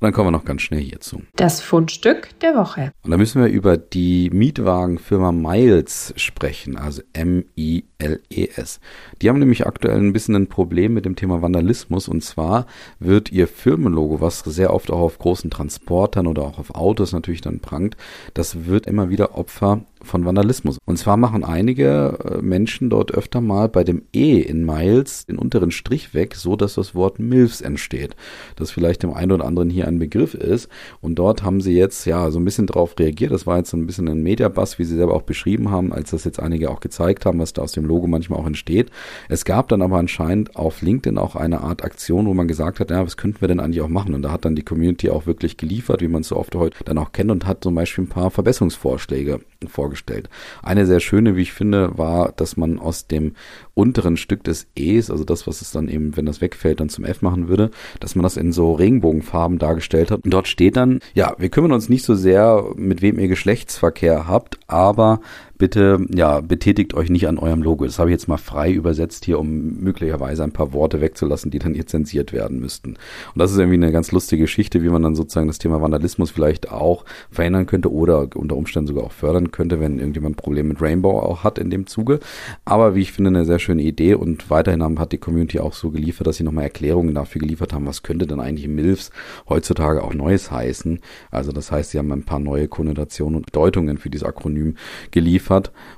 Und 0.00 0.04
dann 0.04 0.12
kommen 0.12 0.28
wir 0.28 0.32
noch 0.32 0.44
ganz 0.44 0.62
schnell 0.62 0.80
hierzu. 0.80 1.22
Das 1.34 1.60
Fundstück 1.60 2.38
der 2.38 2.54
Woche. 2.54 2.92
Und 3.02 3.10
da 3.10 3.16
müssen 3.16 3.42
wir 3.42 3.48
über 3.48 3.76
die 3.76 4.30
Mietwagenfirma 4.30 5.32
Miles 5.32 6.14
sprechen, 6.16 6.76
also 6.76 7.02
M-I-L-E-S. 7.14 8.78
Die 9.20 9.28
haben 9.28 9.40
nämlich 9.40 9.66
aktuell 9.66 9.98
ein 9.98 10.12
bisschen 10.12 10.36
ein 10.36 10.46
Problem 10.46 10.94
mit 10.94 11.04
dem 11.04 11.16
Thema 11.16 11.42
Vandalismus 11.42 12.06
und 12.06 12.22
zwar 12.22 12.66
wird 13.00 13.32
ihr 13.32 13.48
Firmenlogo, 13.48 14.20
was 14.20 14.38
sehr 14.38 14.72
oft 14.72 14.92
auch 14.92 15.00
auf 15.00 15.18
großen 15.18 15.50
Transportern 15.50 16.28
oder 16.28 16.42
auch 16.42 16.60
auf 16.60 16.76
Autos 16.76 17.12
natürlich 17.12 17.40
dann 17.40 17.58
prangt, 17.58 17.96
das 18.34 18.66
wird 18.66 18.86
immer 18.86 19.10
wieder 19.10 19.36
Opfer 19.36 19.80
von 20.02 20.24
Vandalismus. 20.24 20.78
Und 20.84 20.98
zwar 20.98 21.16
machen 21.16 21.44
einige 21.44 22.18
äh, 22.24 22.42
Menschen 22.42 22.90
dort 22.90 23.12
öfter 23.12 23.40
mal 23.40 23.68
bei 23.68 23.84
dem 23.84 24.02
E 24.12 24.40
in 24.40 24.64
Miles 24.64 25.26
den 25.26 25.38
unteren 25.38 25.70
Strich 25.70 26.14
weg, 26.14 26.34
so 26.34 26.56
dass 26.56 26.74
das 26.74 26.94
Wort 26.94 27.18
MILFs 27.18 27.60
entsteht. 27.60 28.16
Das 28.56 28.70
vielleicht 28.70 29.02
dem 29.02 29.12
einen 29.12 29.32
oder 29.32 29.44
anderen 29.44 29.70
hier 29.70 29.88
ein 29.88 29.98
Begriff 29.98 30.34
ist. 30.34 30.68
Und 31.00 31.16
dort 31.16 31.42
haben 31.42 31.60
sie 31.60 31.74
jetzt 31.74 32.04
ja 32.04 32.30
so 32.30 32.38
ein 32.38 32.44
bisschen 32.44 32.66
drauf 32.66 32.94
reagiert. 32.98 33.32
Das 33.32 33.46
war 33.46 33.58
jetzt 33.58 33.70
so 33.70 33.76
ein 33.76 33.86
bisschen 33.86 34.08
ein 34.08 34.22
Mediabass, 34.22 34.78
wie 34.78 34.84
sie 34.84 34.96
selber 34.96 35.14
auch 35.14 35.22
beschrieben 35.22 35.70
haben, 35.70 35.92
als 35.92 36.10
das 36.10 36.24
jetzt 36.24 36.40
einige 36.40 36.70
auch 36.70 36.80
gezeigt 36.80 37.26
haben, 37.26 37.38
was 37.38 37.52
da 37.52 37.62
aus 37.62 37.72
dem 37.72 37.84
Logo 37.84 38.06
manchmal 38.06 38.40
auch 38.40 38.46
entsteht. 38.46 38.90
Es 39.28 39.44
gab 39.44 39.68
dann 39.68 39.82
aber 39.82 39.98
anscheinend 39.98 40.56
auf 40.56 40.82
LinkedIn 40.82 41.18
auch 41.18 41.36
eine 41.36 41.60
Art 41.60 41.84
Aktion, 41.84 42.26
wo 42.26 42.34
man 42.34 42.48
gesagt 42.48 42.80
hat, 42.80 42.90
ja, 42.90 43.04
was 43.04 43.16
könnten 43.16 43.40
wir 43.40 43.48
denn 43.48 43.60
eigentlich 43.60 43.82
auch 43.82 43.88
machen? 43.88 44.14
Und 44.14 44.22
da 44.22 44.32
hat 44.32 44.44
dann 44.44 44.56
die 44.56 44.62
Community 44.62 45.10
auch 45.10 45.26
wirklich 45.26 45.56
geliefert, 45.56 46.00
wie 46.00 46.08
man 46.08 46.22
es 46.22 46.28
so 46.28 46.36
oft 46.36 46.54
heute 46.54 46.76
dann 46.84 46.98
auch 46.98 47.12
kennt 47.12 47.30
und 47.30 47.46
hat 47.46 47.64
zum 47.64 47.74
Beispiel 47.74 48.04
ein 48.04 48.08
paar 48.08 48.30
Verbesserungsvorschläge 48.30 49.40
vorgestellt. 49.66 50.28
Eine 50.62 50.86
sehr 50.86 51.00
schöne, 51.00 51.36
wie 51.36 51.42
ich 51.42 51.52
finde, 51.52 51.98
war, 51.98 52.32
dass 52.32 52.56
man 52.56 52.78
aus 52.78 53.06
dem 53.06 53.34
unteren 53.74 54.16
Stück 54.16 54.44
des 54.44 54.68
E's, 54.76 55.10
also 55.10 55.24
das, 55.24 55.46
was 55.46 55.60
es 55.60 55.72
dann 55.72 55.88
eben, 55.88 56.16
wenn 56.16 56.26
das 56.26 56.40
wegfällt, 56.40 56.80
dann 56.80 56.88
zum 56.88 57.04
F 57.04 57.22
machen 57.22 57.48
würde, 57.48 57.70
dass 58.00 58.14
man 58.14 58.22
das 58.22 58.36
in 58.36 58.52
so 58.52 58.72
Regenbogenfarben 58.72 59.58
dargestellt 59.58 60.10
hat. 60.10 60.24
Und 60.24 60.32
dort 60.32 60.48
steht 60.48 60.76
dann, 60.76 61.00
ja, 61.14 61.34
wir 61.38 61.48
kümmern 61.48 61.72
uns 61.72 61.88
nicht 61.88 62.04
so 62.04 62.14
sehr, 62.14 62.64
mit 62.76 63.02
wem 63.02 63.18
ihr 63.18 63.28
Geschlechtsverkehr 63.28 64.28
habt, 64.28 64.58
aber 64.68 65.20
bitte 65.58 66.06
ja 66.14 66.40
betätigt 66.40 66.94
euch 66.94 67.10
nicht 67.10 67.28
an 67.28 67.38
eurem 67.38 67.62
Logo. 67.62 67.84
Das 67.84 67.98
habe 67.98 68.10
ich 68.10 68.14
jetzt 68.14 68.28
mal 68.28 68.38
frei 68.38 68.72
übersetzt 68.72 69.24
hier, 69.24 69.38
um 69.38 69.80
möglicherweise 69.80 70.44
ein 70.44 70.52
paar 70.52 70.72
Worte 70.72 71.00
wegzulassen, 71.00 71.50
die 71.50 71.58
dann 71.58 71.74
hier 71.74 71.86
zensiert 71.86 72.32
werden 72.32 72.60
müssten. 72.60 72.90
Und 72.90 72.98
das 73.36 73.50
ist 73.50 73.58
irgendwie 73.58 73.76
eine 73.76 73.92
ganz 73.92 74.12
lustige 74.12 74.42
Geschichte, 74.42 74.82
wie 74.82 74.88
man 74.88 75.02
dann 75.02 75.16
sozusagen 75.16 75.48
das 75.48 75.58
Thema 75.58 75.82
Vandalismus 75.82 76.30
vielleicht 76.30 76.70
auch 76.70 77.04
verhindern 77.30 77.66
könnte 77.66 77.92
oder 77.92 78.28
unter 78.34 78.56
Umständen 78.56 78.86
sogar 78.86 79.04
auch 79.04 79.12
fördern 79.12 79.50
könnte, 79.50 79.80
wenn 79.80 79.98
irgendjemand 79.98 80.34
ein 80.34 80.36
Problem 80.36 80.68
mit 80.68 80.80
Rainbow 80.80 81.18
auch 81.18 81.42
hat 81.44 81.58
in 81.58 81.70
dem 81.70 81.86
Zuge. 81.86 82.20
Aber 82.64 82.94
wie 82.94 83.00
ich 83.00 83.12
finde, 83.12 83.28
eine 83.28 83.44
sehr 83.44 83.58
schöne 83.58 83.82
Idee 83.82 84.14
und 84.14 84.50
weiterhin 84.50 84.78
hat 84.98 85.12
die 85.12 85.18
Community 85.18 85.58
auch 85.58 85.74
so 85.74 85.90
geliefert, 85.90 86.28
dass 86.28 86.36
sie 86.36 86.44
nochmal 86.44 86.64
Erklärungen 86.64 87.14
dafür 87.14 87.40
geliefert 87.40 87.72
haben, 87.72 87.86
was 87.86 88.02
könnte 88.02 88.26
denn 88.26 88.40
eigentlich 88.40 88.68
MILFs 88.68 89.10
heutzutage 89.48 90.04
auch 90.04 90.14
Neues 90.14 90.50
heißen. 90.50 91.00
Also 91.32 91.50
das 91.50 91.72
heißt, 91.72 91.90
sie 91.90 91.98
haben 91.98 92.12
ein 92.12 92.22
paar 92.22 92.38
neue 92.38 92.68
Konnotationen 92.68 93.36
und 93.36 93.46
Bedeutungen 93.46 93.98
für 93.98 94.08
dieses 94.08 94.26
Akronym 94.26 94.76
geliefert, 95.10 95.47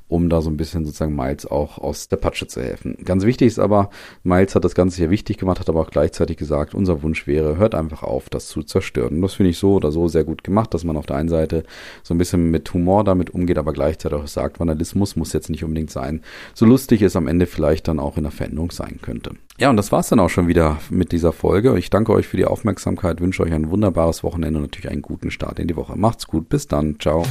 um 0.09 0.28
da 0.28 0.40
so 0.40 0.50
ein 0.50 0.57
bisschen 0.57 0.85
sozusagen 0.85 1.14
Miles 1.14 1.47
auch 1.47 1.78
aus 1.78 2.09
der 2.09 2.16
Patsche 2.16 2.47
zu 2.47 2.61
helfen. 2.61 2.97
Ganz 3.04 3.25
wichtig 3.25 3.49
ist 3.49 3.59
aber, 3.59 3.90
Miles 4.23 4.54
hat 4.54 4.64
das 4.64 4.75
Ganze 4.75 4.99
hier 4.99 5.11
wichtig 5.11 5.38
gemacht, 5.38 5.61
hat 5.61 5.69
aber 5.69 5.80
auch 5.80 5.90
gleichzeitig 5.90 6.37
gesagt, 6.37 6.75
unser 6.75 7.02
Wunsch 7.02 7.26
wäre, 7.26 7.57
hört 7.57 7.75
einfach 7.75 8.02
auf, 8.02 8.28
das 8.28 8.49
zu 8.49 8.62
zerstören. 8.62 9.16
Und 9.16 9.23
das 9.23 9.35
finde 9.35 9.50
ich 9.50 9.59
so 9.59 9.75
oder 9.75 9.92
so 9.92 10.09
sehr 10.09 10.25
gut 10.25 10.45
gemacht, 10.45 10.75
dass 10.75 10.85
man 10.85 10.97
auf 10.97 11.07
der 11.07 11.16
einen 11.16 11.28
Seite 11.28 11.64
so 12.02 12.14
ein 12.14 12.19
bisschen 12.19 12.50
mit 12.50 12.73
Humor 12.75 13.04
damit 13.04 13.30
umgeht, 13.30 13.59
aber 13.59 13.73
gleichzeitig 13.73 14.19
auch 14.19 14.26
sagt, 14.26 14.61
Vandalismus 14.61 15.16
muss 15.16 15.33
jetzt 15.33 15.50
nicht 15.50 15.64
unbedingt 15.64 15.90
sein. 15.90 16.23
So 16.54 16.66
lustig 16.66 17.02
es 17.02 17.16
am 17.16 17.28
Ende 17.28 17.47
vielleicht 17.47 17.88
dann 17.88 18.00
auch 18.00 18.16
in 18.16 18.25
der 18.25 18.33
Veränderung 18.33 18.71
sein 18.71 18.99
könnte. 19.02 19.33
Ja, 19.59 19.69
und 19.69 19.76
das 19.76 19.92
war's 19.92 20.09
dann 20.09 20.21
auch 20.21 20.30
schon 20.30 20.49
wieder 20.49 20.78
mit 20.89 21.13
dieser 21.13 21.32
Folge. 21.32 21.78
Ich 21.78 21.91
danke 21.91 22.13
euch 22.13 22.26
für 22.26 22.39
die 22.39 22.47
Aufmerksamkeit, 22.47 23.21
wünsche 23.21 23.43
euch 23.43 23.52
ein 23.52 23.71
wunderbares 23.71 24.25
Wochenende 24.25 24.58
und 24.58 24.65
natürlich 24.65 24.91
einen 24.91 25.02
guten 25.02 25.30
Start 25.30 25.58
in 25.58 25.69
die 25.69 25.76
Woche. 25.76 25.99
Macht's 25.99 26.26
gut, 26.26 26.49
bis 26.49 26.67
dann, 26.67 26.99
ciao. 26.99 27.25